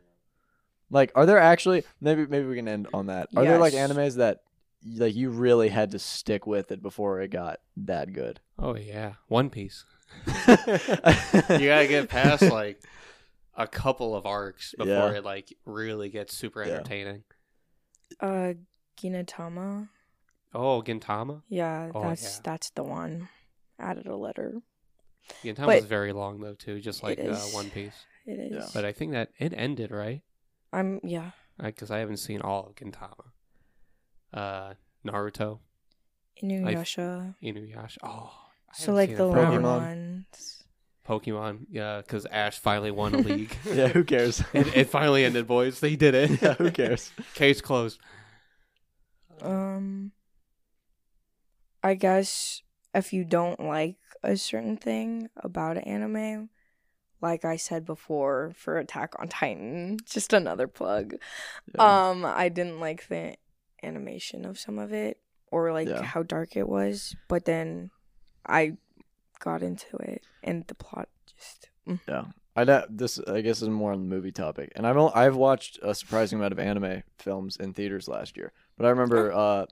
[0.89, 3.29] Like, are there actually, maybe, maybe we can end on that.
[3.35, 3.91] Are there like Yes.
[3.91, 4.41] animes that,
[4.85, 8.39] like, you really had to stick with it before it got that good?
[8.59, 9.83] Oh yeah, One Piece.
[10.25, 12.81] you you gotta get past like
[13.55, 15.11] a couple of arcs before Yeah.
[15.17, 16.73] it like really gets super Yeah.
[16.75, 17.23] entertaining.
[18.21, 18.53] Uh,
[19.01, 19.89] Ginatama.
[20.53, 21.41] Oh, Gintama.
[21.49, 22.41] Yeah, Oh, that's yeah.
[22.43, 23.29] that's the one.
[23.79, 24.61] Added a letter.
[25.43, 27.35] Gintama But- is very long though too, just like uh.
[27.51, 27.93] One Piece.
[28.25, 28.51] It is.
[28.53, 28.67] Yeah.
[28.73, 30.21] But I think that it ended right
[30.73, 31.31] I'm yeah.
[31.61, 33.31] because I haven't seen all of Gintama.
[34.33, 34.73] Uh,
[35.05, 35.59] Naruto,
[36.43, 37.35] Inuyasha.
[37.41, 37.97] Inuyasha.
[38.03, 38.31] Oh,
[38.69, 39.61] I So like the it long Pokemon.
[39.63, 40.63] ones.
[41.07, 41.65] Pokemon.
[41.71, 43.55] Yeah, because Ash finally won a league.
[43.65, 44.43] yeah, who cares?
[44.53, 45.79] it, it finally ended, boys.
[45.79, 46.41] They did it.
[46.41, 47.11] yeah, who cares?
[47.33, 47.99] Case closed.
[49.41, 50.11] Um
[51.83, 52.61] I guess
[52.93, 56.49] if you don't like a certain thing about an anime,
[57.21, 61.15] like I said before for Attack on Titan, just another plug.
[61.75, 62.09] Yeah.
[62.09, 63.35] Um I didn't like the
[63.83, 65.19] animation of some of it
[65.51, 66.03] or like Yeah.
[66.03, 67.91] how dark it was, but then
[68.45, 68.77] I
[69.39, 71.99] got into it and the plot just mm.
[72.07, 72.25] Yeah,
[72.55, 73.19] I know this.
[73.27, 76.53] I guess is more on the movie topic, and I've I've watched a surprising amount
[76.53, 78.51] of anime films in theaters last year.
[78.77, 79.65] But I remember uh,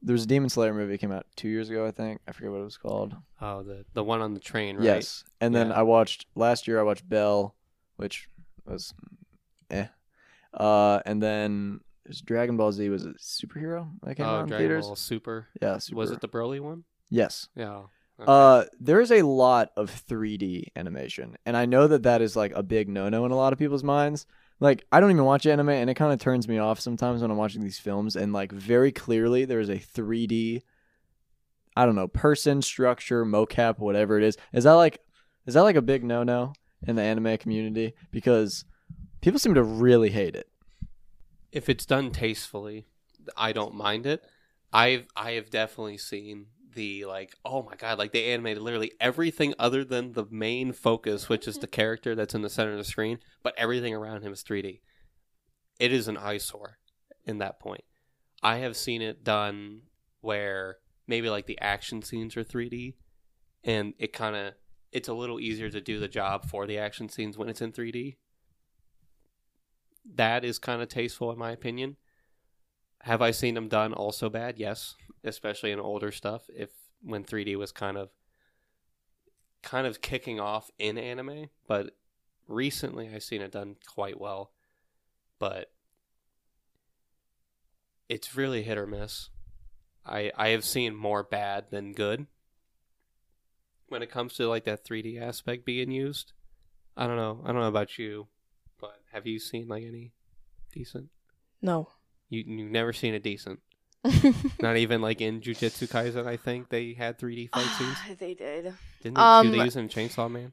[0.00, 1.86] there was a Demon Slayer movie that came out two years ago.
[1.86, 3.14] I think I forget what it was called.
[3.40, 4.84] Oh, the the one on the train, right?
[4.84, 6.80] Yes, and then I watched last year.
[6.80, 7.54] I watched Bell,
[7.96, 8.28] which
[8.64, 8.94] was
[9.70, 9.86] eh,
[10.54, 14.46] uh, and then there's Dragon Ball Z was a superhero that came out Oh, in
[14.48, 14.86] Dragon theaters.
[14.86, 15.48] Ball Super.
[15.60, 15.98] Yeah, super.
[15.98, 16.84] Was it the Broly one?
[17.10, 17.48] Yes.
[17.54, 17.82] Yeah.
[18.20, 18.30] Okay.
[18.30, 22.52] Uh, there is a lot of 3D animation, and I know that that is like
[22.54, 24.26] a big no-no in a lot of people's minds.
[24.62, 27.32] Like, I don't even watch anime, and it kind of turns me off sometimes when
[27.32, 28.14] I'm watching these films.
[28.14, 30.62] And like, very clearly, there is a 3D,
[31.76, 34.36] I don't know, person, structure, mocap, whatever it is.
[34.52, 35.00] Is that like,
[35.46, 36.52] is that like a big no-no
[36.86, 37.94] in the anime community?
[38.12, 38.64] Because
[39.20, 40.48] people seem to really hate it.
[41.52, 42.86] if it's done tastefully,
[43.36, 44.24] I don't mind it.
[44.72, 49.54] I've I have definitely seen the like oh my god like they animated literally everything
[49.58, 51.74] other than the main focus which is the mm-hmm.
[51.74, 54.80] character that's in the center of the screen but everything around him is 3D.
[55.78, 56.78] It is an eyesore
[57.24, 57.84] in that point.
[58.42, 59.82] I have seen it done
[60.20, 62.94] where maybe like the action scenes are 3D
[63.64, 64.54] and it kind of
[64.90, 67.72] it's a little easier to do the job for the action scenes when it's in
[67.72, 68.16] 3D.
[70.14, 71.96] that is kind of tasteful in my opinion.
[73.02, 74.58] Have I seen them done also bad?
[74.58, 74.94] Yes,
[75.24, 76.42] especially in older stuff.
[76.54, 76.70] If
[77.02, 78.10] when 3D was kind of
[79.62, 81.96] kind of kicking off in anime, but
[82.48, 84.52] recently I've seen it done quite well.
[85.38, 85.72] But
[88.08, 89.30] it's really hit or miss.
[90.04, 92.26] I I have seen more bad than good
[93.88, 96.32] when it comes to like that 3D aspect being used.
[96.96, 97.40] I don't know.
[97.44, 98.28] I don't know about you,
[98.80, 100.12] but have you seen like any
[100.72, 101.08] decent?
[101.60, 101.90] No.
[102.28, 103.60] You you've never seen a decent.
[104.60, 106.26] Not even like in Jujutsu Kaisen.
[106.26, 108.18] I think they had 3D fight scenes.
[108.18, 108.74] they did.
[109.02, 109.20] Didn't they?
[109.20, 110.52] Um, do they use it in Chainsaw Man?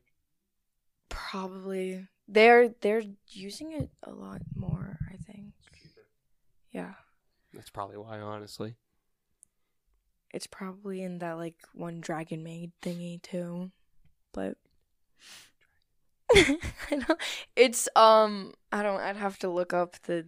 [1.09, 2.07] Probably.
[2.27, 5.53] They're they're using it a lot more, I think.
[6.71, 6.93] Yeah.
[7.53, 8.75] That's probably why, honestly.
[10.31, 13.71] It's probably in that like one Dragon Maid thingy too.
[14.31, 14.57] But
[16.35, 16.59] I
[16.91, 17.19] don't,
[17.55, 20.27] it's um I don't I'd have to look up the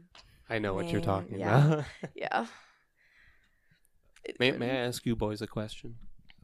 [0.50, 1.66] I know what you're talking yeah.
[1.66, 1.86] about.
[2.16, 2.46] yeah.
[4.24, 5.96] It may, may I ask you boys a question?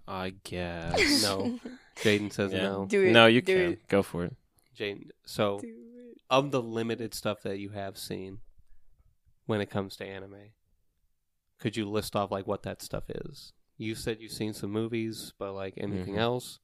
[0.07, 1.21] I guess.
[1.23, 1.59] No.
[1.97, 2.63] Jaden says Yeah.
[2.63, 2.85] no.
[2.85, 3.11] Do it.
[3.11, 3.73] no, you do can.
[3.73, 4.35] it, Go for it.
[4.77, 6.17] Jaden, so do it.
[6.29, 8.39] of the limited stuff that you have seen
[9.47, 10.51] when it comes to anime,
[11.59, 13.53] could you list off like what that stuff is?
[13.77, 16.19] You said you've seen some movies, but like anything Mhm.
[16.19, 16.59] else?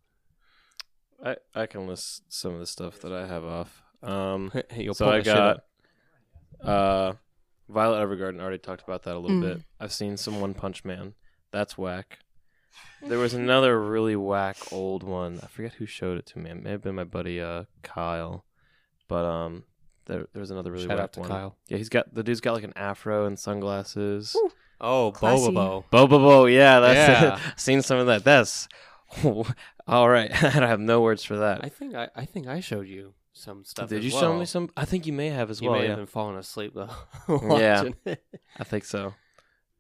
[1.24, 3.82] I, I can list some of the stuff that I have off.
[4.02, 5.66] Um, You'll so pull I that shit up.
[6.64, 7.14] got uh,
[7.70, 8.42] Violet Evergarden.
[8.42, 9.42] Already talked about that a little Mm.
[9.42, 9.62] bit.
[9.80, 11.14] I've seen some One Punch Man.
[11.52, 12.20] That's whack.
[13.02, 15.40] There was another really whack old one.
[15.44, 16.50] I forget who showed it to me.
[16.50, 18.46] It may have been my buddy uh, Kyle,
[19.08, 19.64] but um,
[20.06, 21.30] there there was another really Shout whack out to one.
[21.30, 21.58] Kyle.
[21.68, 24.36] Yeah, he's got the dude's got like an afro and sunglasses.
[24.36, 24.50] Ooh.
[24.82, 25.48] Oh, Classy.
[25.52, 25.84] Bobobo.
[25.92, 27.36] Bobobo, yeah, that's Yeah.
[27.36, 27.42] it.
[27.60, 28.24] Seen some of that.
[28.24, 28.68] That's
[29.88, 30.32] all right.
[30.44, 31.64] I don't have no words for that.
[31.64, 33.90] I think I, I think I showed you some stuff.
[33.90, 34.70] Did you show me some?
[34.78, 35.78] I think you may have as You well.
[35.78, 36.90] You may Yeah, have been falling asleep though.
[37.60, 37.90] Yeah.
[38.60, 39.14] I think so.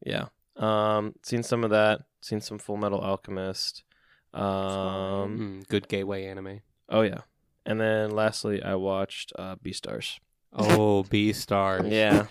[0.05, 0.25] Yeah.
[0.57, 2.01] Um, seen some of that.
[2.21, 3.83] Seen some Full Metal Alchemist.
[4.33, 4.41] Um,
[5.63, 6.61] Mm, good gateway anime.
[6.89, 7.21] oh yeah.
[7.65, 10.19] And then lastly, I watched uh, Beastars.
[10.51, 11.89] Oh, Beastars.
[11.89, 12.25] Yeah,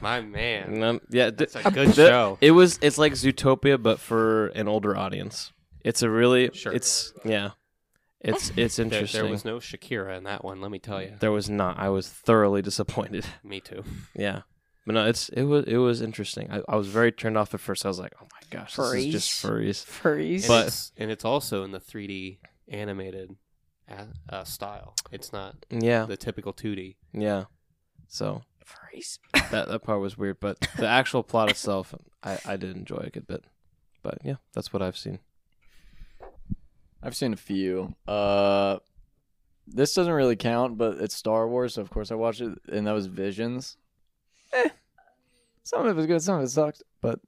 [0.00, 0.82] my man.
[0.82, 1.30] Um, yeah.
[1.30, 2.38] th- That's a good the- show.
[2.40, 2.78] It was.
[2.82, 5.52] It's like Zootopia, but for an older audience.
[5.84, 6.50] It's a really.
[6.54, 6.72] Sure.
[6.72, 7.50] It's yeah.
[8.24, 9.22] It's it's interesting.
[9.22, 10.60] there was no Shakira in that one.
[10.60, 11.14] Let me tell you.
[11.20, 11.78] There was not.
[11.78, 13.26] I was thoroughly disappointed.
[13.44, 13.82] Me too.
[14.14, 14.42] Yeah.
[14.86, 16.50] But no, it's it was it was interesting.
[16.50, 17.84] I, I was very turned off at first.
[17.84, 19.84] I was like, oh my gosh, this is just furries.
[19.84, 20.40] Furries.
[20.40, 23.36] And But- it's, and it's also in the 3D animated
[23.88, 24.94] uh, uh, style.
[25.12, 26.96] It's not Yeah, the typical 2D.
[27.12, 27.44] yeah.
[28.08, 29.18] So Furries.
[29.52, 33.10] that that part was weird, but the actual plot itself, I I did enjoy a
[33.10, 33.44] good bit.
[34.02, 35.20] But yeah, that's what I've seen.
[37.02, 37.94] I've seen a few.
[38.06, 38.78] Uh,
[39.66, 42.86] this doesn't really count, but it's Star Wars, so of course I watched it, and
[42.86, 43.76] that was Visions.
[44.52, 44.68] Eh,
[45.62, 47.20] some of it was good, some of it sucked, but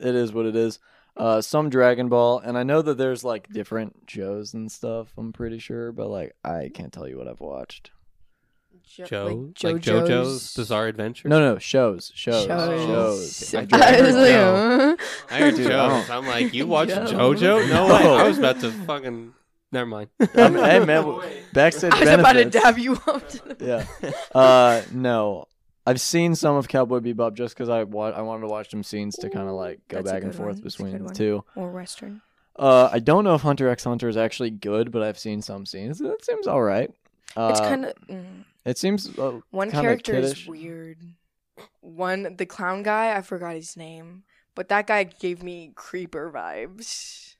[0.00, 0.78] it is what it is.
[1.16, 5.12] Uh, some Dragon Ball, and I know that there's like different shows and stuff.
[5.16, 7.90] I'm pretty sure, but like I can't tell you what I've watched.
[8.90, 11.28] Jo- Joe, like like JoJo's Bizarre Adventure.
[11.28, 12.86] No, no, shows, shows, Shows.
[13.46, 13.54] shows.
[13.54, 14.96] I I've heard I was like, Joe.
[14.96, 14.96] huh?
[15.30, 16.10] I heard Dude, Joe's.
[16.10, 17.04] I'm like, you watch Joe.
[17.06, 17.70] JoJo?
[17.70, 17.92] No way.
[18.18, 19.34] I was about to fucking.
[19.72, 20.10] Never mind.
[20.34, 21.20] I mean, hey man,
[21.52, 22.62] backstage I was about to benefits.
[22.62, 23.28] dab you up.
[23.28, 23.64] To the-
[24.02, 24.10] yeah.
[24.34, 25.46] Uh, no,
[25.86, 28.82] I've seen some of Cowboy Bebop just because I wa- I wanted to watch some
[28.82, 30.62] scenes to kind of like go That's back and forth one.
[30.64, 31.44] Between the two.
[31.54, 32.20] Or Western.
[32.58, 35.64] Uh, I don't know if Hunter x Hunter is actually good, but I've seen some
[35.64, 36.00] scenes.
[36.00, 36.92] It seems all right.
[37.36, 40.42] Uh, It's kind of mm, It seems uh, one character kiddish.
[40.42, 40.98] is weird.
[41.80, 44.22] One, the clown guy, I forgot his name,
[44.54, 47.34] but that guy gave me creeper vibes.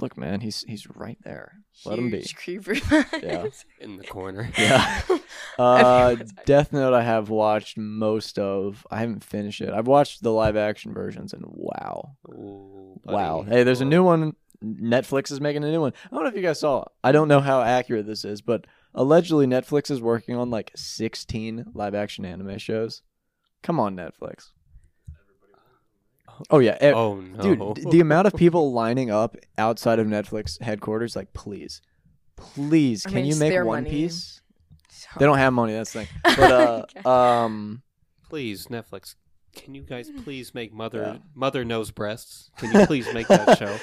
[0.00, 0.40] look, man.
[0.40, 1.58] He's he's right there.
[1.84, 2.24] Let him be.
[2.34, 3.22] Creeper vibes.
[3.22, 3.46] Yeah.
[3.84, 4.50] In the corner.
[4.58, 5.00] Yeah.
[5.58, 6.14] Uh,
[6.46, 6.94] Death Note.
[6.94, 8.86] I have watched most of.
[8.92, 9.70] I haven't finished it.
[9.70, 12.12] I've watched the live action versions, and wow.
[12.28, 13.42] Ooh, Wow.
[13.42, 14.34] Hey, there's a new one.
[14.64, 15.92] Netflix is making a new one.
[16.06, 16.84] I don't know if you guys saw.
[17.02, 21.66] I don't know how accurate this is, but allegedly Netflix is working on like 16
[21.74, 23.02] live action anime shows.
[23.62, 24.50] Come on, Netflix.
[26.50, 30.60] Oh yeah, e- Oh no, dude, the amount of people lining up outside of Netflix
[30.62, 31.82] headquarters, like, please,
[32.36, 33.90] please, I can mean, you it's make their One money.
[33.90, 34.40] Piece?
[35.18, 35.72] They don't have money.
[35.72, 36.08] That's the thing.
[36.36, 37.82] But uh, um,
[38.28, 39.14] please Netflix.
[39.54, 41.18] Can you guys please make mother Yeah.
[41.34, 42.50] mother knows breasts?
[42.58, 43.76] Can you please make that show?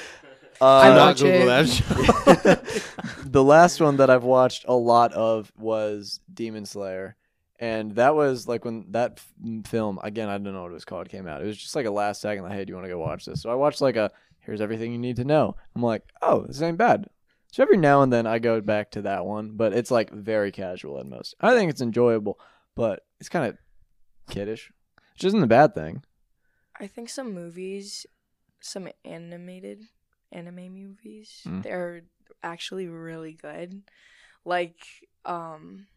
[0.62, 1.46] Uh, Do I not watch Google it.
[1.46, 3.24] that show.
[3.26, 7.16] the last one that I've watched a lot of was Demon Slayer.
[7.60, 10.84] And that was like when that f- film, again, I don't know what it was
[10.86, 11.42] called, came out.
[11.42, 13.26] It was just like a last second, like, hey, do you want to go watch
[13.26, 13.42] this?
[13.42, 15.56] So I watched like a, here's everything you need to know.
[15.74, 17.08] I'm like, oh, this ain't bad.
[17.54, 20.52] So every now and then I go back to that one, but it's like very
[20.52, 21.36] casual at most.
[21.40, 22.38] I think it's enjoyable,
[22.76, 23.58] but it's kind of
[24.30, 24.70] kiddish,
[25.14, 26.04] which isn't a bad thing.
[26.78, 28.06] I think some movies,
[28.60, 29.84] some animated
[30.32, 31.64] anime movies, Mm.
[31.64, 32.02] they're
[32.44, 33.84] actually really good.
[34.44, 34.78] Like
[35.26, 35.88] um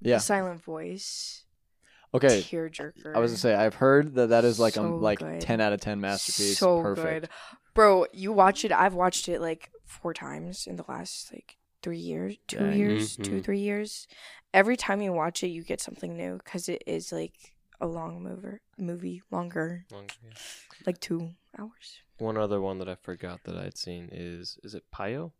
[0.00, 0.18] Yeah.
[0.18, 1.44] Silent Voice,
[2.14, 2.40] Okay.
[2.40, 3.14] Tearjerker.
[3.14, 5.40] I was gonna say I've heard that that is like a like good.
[5.40, 6.58] ten out of ten masterpiece.
[6.58, 7.20] So Perfect.
[7.22, 7.30] good.
[7.74, 8.72] Bro, you watch it.
[8.72, 12.78] I've watched it like four times in the last like three years, two Dang.
[12.78, 13.44] years, two, Mhm.
[13.44, 14.06] three years.
[14.54, 18.22] Every time you watch it, you get something new because it is like a long
[18.22, 20.32] mover movie, longer, Long- yeah.
[20.86, 22.02] like two hours.
[22.18, 25.32] One other one that I forgot that I'd seen is is it Payo?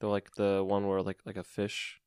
[0.00, 2.00] The like the one where like like a fish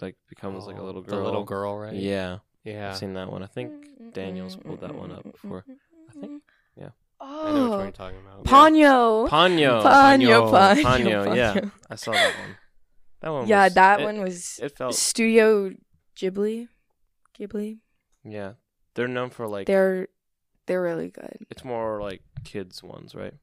[0.00, 1.18] like becomes like a Oh, little girl.
[1.18, 1.94] The little girl, right?
[1.94, 2.90] Yeah, Yeah.
[2.90, 3.42] I've seen that one.
[3.42, 5.64] I think mm, mm, mm, Daniel's pulled that one up before.
[6.08, 6.42] I think-
[6.76, 6.90] yeah.
[7.20, 7.46] Oh.
[7.46, 8.44] I know which one Oh, you're talking about.
[8.44, 9.28] Ponyo.
[9.28, 9.82] Ponyo.
[9.82, 10.82] Ponyo, Ponyo.
[10.82, 11.70] Ponyo, Ponyo, yeah.
[11.90, 12.56] I saw that one.
[13.20, 13.46] That one.
[13.46, 14.94] Yeah, was- that it- one was It felt.
[14.94, 15.72] Studio
[16.16, 16.68] Ghibli.
[17.38, 17.78] Ghibli.
[18.24, 18.52] Yeah,
[18.94, 19.66] they're known for like.
[19.66, 20.08] They're
[20.66, 21.46] they're really good.
[21.50, 23.34] It's more like kids ones, right?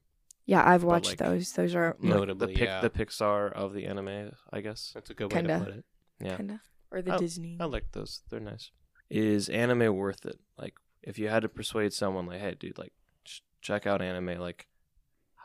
[0.48, 1.52] Yeah, I've watched like, those.
[1.52, 2.80] Those are Like Notably, the yeah.
[2.80, 4.92] the Pixar of the anime, I guess.
[4.94, 5.58] That's a good way Kinda.
[5.58, 5.84] to put it.
[6.20, 7.58] Yeah, kinda or the Oh, Disney.
[7.60, 8.22] I like those.
[8.30, 8.70] They're nice.
[9.10, 10.40] Is anime worth it?
[10.56, 12.94] Like, if you had to persuade someone, like, hey, dude, like,
[13.26, 14.40] ch- check out anime.
[14.40, 14.68] Like,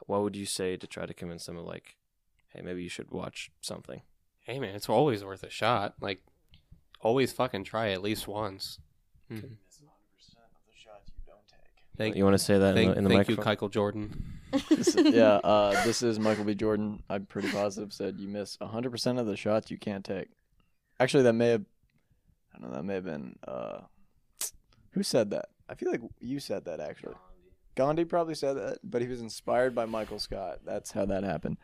[0.07, 1.57] what would you say to try to convince them?
[1.57, 1.97] Of like,
[2.53, 4.03] hey, maybe you should watch something.
[4.39, 5.95] Hey man, it's always worth a shot.
[5.99, 6.23] Like,
[7.01, 8.79] always fucking try at least once.
[9.29, 9.57] Mhm.
[11.97, 13.69] Thank, You want to say that in the, in the thank you, microphone?
[13.69, 14.39] Keichel Jordan.
[14.69, 16.55] This yeah, uh, this is Michael B.
[16.55, 17.03] Jordan.
[17.09, 20.29] I'm pretty positive said you miss 100% of the shots you can't take.
[20.99, 21.65] Actually, that may have,
[22.55, 23.79] I don't know, that may have been, uh,
[24.91, 25.49] who said that?
[25.67, 27.15] I feel like you said that actually.
[27.75, 30.59] Gandhi probably said that, but he was inspired by Michael Scott.
[30.63, 31.57] That's how that happened.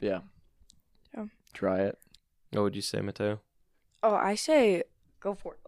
[0.00, 0.20] Yeah.
[1.16, 1.24] Yeah.
[1.54, 1.98] Try it.
[2.50, 3.40] What would you say, Mateo?
[4.04, 4.82] oh, I say
[5.18, 5.60] go for it.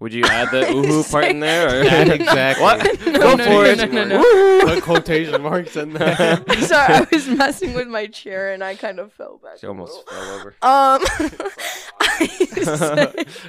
[0.00, 1.66] Would you add the oohoo part in there?
[1.66, 1.82] Or?
[1.84, 2.62] That exactly.
[2.62, 3.00] What?
[3.06, 3.92] No, Go no, for no, it.
[3.92, 6.16] no, no, Put quotation marks in there.
[6.60, 9.58] Sorry, I was messing with my chair and I kind of fell back.
[9.58, 10.54] She almost fell over.
[10.62, 11.00] Um,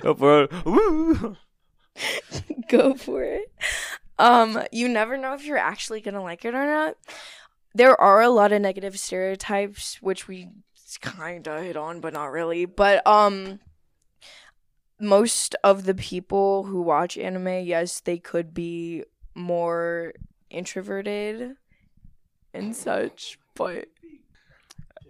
[0.02, 0.66] Go for it.
[0.66, 1.38] Woo!
[2.70, 3.52] go for it.
[4.18, 6.96] Um, you never know if you're actually gonna like it or not.
[7.74, 10.50] There are a lot of negative stereotypes, which we
[11.02, 12.66] kind of hit on, but not really.
[12.66, 13.60] But um,
[15.00, 19.04] most of the people who watch anime, yes, they could be
[19.36, 20.14] more
[20.50, 21.56] introverted
[22.54, 23.88] and such, but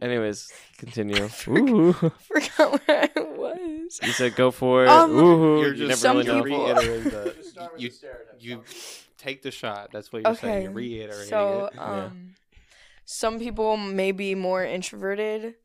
[0.01, 1.23] Anyways, continue.
[1.49, 1.91] Ooh.
[2.19, 3.99] forgot where I was.
[4.01, 4.89] You said go for it.
[4.89, 5.59] Um, Ooh.
[5.61, 6.73] You're you just never some really know.
[6.75, 7.91] people- reiterate the you,
[8.39, 8.63] you
[9.17, 9.89] take the shot.
[9.91, 10.53] That's what you're saying.
[10.55, 10.63] Okay.
[10.63, 11.77] You're reiterating So, it.
[11.79, 12.35] um,
[13.03, 15.55] some people may be more introverted,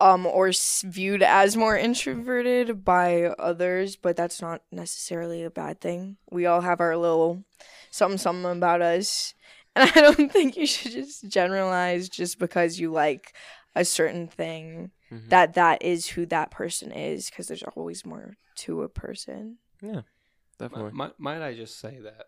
[0.00, 0.50] um, or
[0.84, 6.16] viewed as more introverted by others, but that's not necessarily a bad thing.
[6.30, 7.44] We all have our little
[7.90, 9.34] something, something about us,
[9.74, 13.34] and I don't think you should just generalize just because you like
[13.74, 15.28] a certain thing Mhm.
[15.30, 19.56] that that is who that person is, because there's always more to a person.
[19.80, 20.02] Yeah,
[20.58, 20.92] definitely.
[20.92, 22.26] Mi- might I just say that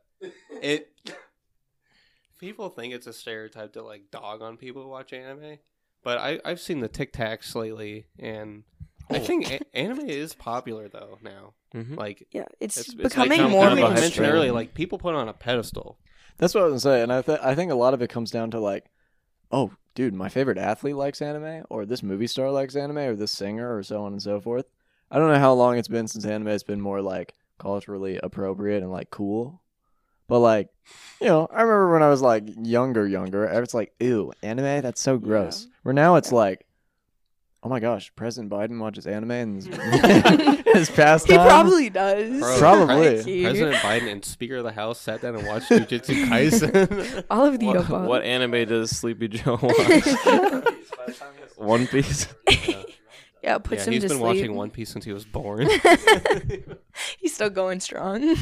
[0.63, 0.91] it
[2.39, 5.59] people think it's a stereotype to like dog on people who watch anime,
[6.03, 8.65] but I I've seen the Tic Tacs lately, and
[9.11, 9.21] I Oh.
[9.21, 11.55] think a- anime is popular though now.
[11.75, 11.97] Mhm.
[11.97, 14.05] Like Yeah, it's, It's- it's becoming become more kind of a I mainstream.
[14.25, 15.99] mentioned earlier, like people put on a pedestal.
[16.39, 18.09] That's what I was gonna say, and I th- I think a lot of it
[18.11, 18.87] comes down to like,
[19.53, 23.33] oh, dude, my favorite athlete likes anime, or this movie star likes anime, or this
[23.33, 24.67] singer, or so on and so forth.
[25.11, 28.83] I don't know how long it's been since anime has been more like culturally appropriate
[28.83, 29.61] and like cool,
[30.31, 30.69] but like,
[31.21, 35.03] you know, I remember when I was like younger, younger, it's like, ew, anime, that's
[35.03, 35.67] so gross.
[35.83, 36.65] Where now it's like.
[37.63, 38.11] Oh my gosh!
[38.17, 41.39] President Biden watches anime and his, his pastime.
[41.39, 42.41] He probably does.
[42.41, 43.43] Bro, Probably.
[43.43, 47.25] President Biden and Speaker of the House sat down and watched Jujutsu Kaisen.
[47.29, 48.07] All of the What, above.
[48.09, 50.07] what anime does Sleepy Joe watch?
[51.57, 52.29] One Piece.
[53.43, 54.23] yeah, puts yeah, him he's to been sleep.
[54.23, 55.69] watching One Piece since he was born.
[57.19, 58.37] He's still going strong.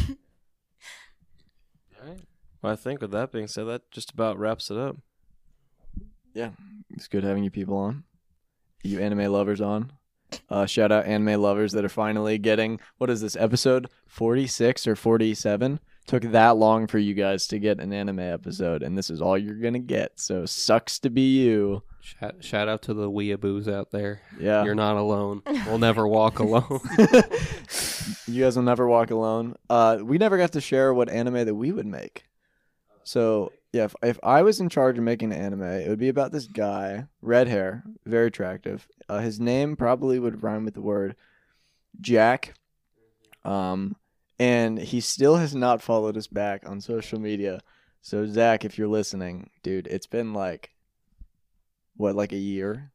[2.62, 4.97] Well, I think with that being said, that just about wraps it up.
[6.35, 6.51] Yeah,
[6.90, 8.05] it's good having you people on.
[8.82, 9.93] You anime lovers on.
[10.51, 14.86] Uh, shout out anime lovers that are finally getting what is this episode forty six
[14.86, 15.80] or forty seven?
[16.06, 19.36] Took that long for you guys to get an anime episode, and this is all
[19.36, 20.18] you're gonna get.
[20.20, 21.82] So sucks to be you.
[22.01, 24.20] shout, shout out to the weeaboos out there.
[24.39, 25.43] Yeah, You're not alone.
[25.66, 26.80] We'll never walk alone.
[28.26, 29.56] you guys will never walk alone.
[29.68, 32.24] Uh, we never got to share what anime that we would make.
[33.09, 36.10] So yeah, if, if I was in charge of making an anime, it would be
[36.10, 38.86] about this guy, red hair, very attractive.
[39.09, 41.16] Uh, his name probably would rhyme with the word
[42.02, 42.52] Jack,
[43.47, 43.97] Um,
[44.39, 47.62] and he still has not followed us back on social media.
[48.02, 50.70] So Zach, if you're listening, dude, it's been like
[51.97, 52.93] what, like a year?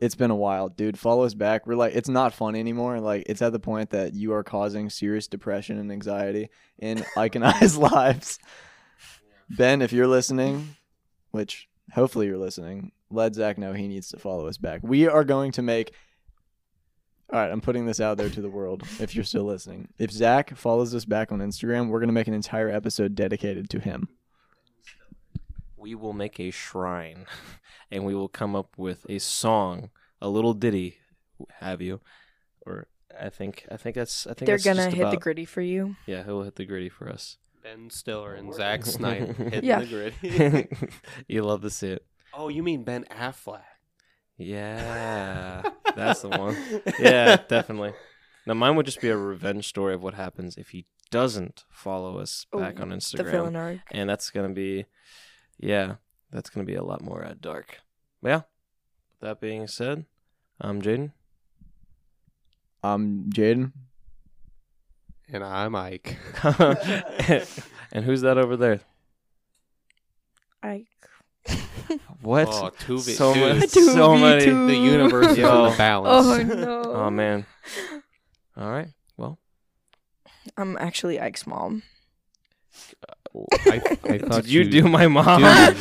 [0.00, 0.96] It's been a while, dude.
[0.96, 1.66] Follow us back.
[1.66, 3.00] We're like, it's not fun anymore.
[3.00, 7.76] Like, it's at the point that you are causing serious depression and anxiety in I's
[7.76, 8.38] lives.
[9.50, 10.76] Ben, if you're listening,
[11.30, 14.80] which hopefully you're listening, let Zach know he needs to follow us back.
[14.82, 15.92] We are going to make.
[17.30, 18.84] All right, I'm putting this out there to the world.
[19.00, 22.34] If you're still listening, if Zach follows us back on Instagram, we're gonna make an
[22.34, 24.08] entire episode dedicated to him.
[25.76, 27.26] we will make a shrine
[27.90, 29.90] and we will come up with a song,
[30.22, 30.98] a little ditty,
[31.60, 32.00] have you?
[32.66, 32.86] Or
[33.18, 35.60] I think I think that's I think They're that's gonna just hit the gritty for
[35.60, 35.96] you.
[36.06, 37.36] Yeah, he'll hit the gritty for us.
[37.62, 39.80] Ben Stiller and Zack Snyder hitting Yeah.
[39.80, 40.68] the grid.
[41.28, 42.04] you love to see it.
[42.34, 43.62] oh, you mean Ben Affleck?
[44.36, 45.62] Yeah,
[45.96, 46.56] that's the one.
[46.98, 47.92] Yeah, definitely.
[48.46, 52.18] Now mine would just be a revenge story of what happens if he doesn't follow
[52.18, 53.30] us back Ooh, on The Instagram.
[53.30, 53.78] villain arc.
[53.90, 54.84] and that's gonna be
[55.58, 55.94] yeah
[56.30, 57.78] that's gonna be a lot more uh, dark
[58.22, 58.40] but yeah
[59.20, 60.04] that being said
[60.60, 61.12] i'm jaden
[62.82, 63.72] I'm Jaden.
[65.30, 66.16] And I'm Ike.
[67.92, 68.80] and who's that over there
[70.62, 70.86] I
[72.20, 73.42] what Oh, two vi- so, dude.
[73.56, 74.66] many, Two so v many two.
[74.66, 75.70] The universe is on Yo.
[75.70, 76.26] the balance.
[76.26, 76.82] Oh, oh no.
[76.84, 77.46] oh man
[78.56, 79.38] all right well
[80.56, 81.82] I'm actually Ike's mom.
[83.08, 85.72] Uh, I, I thought did you, do my mom do my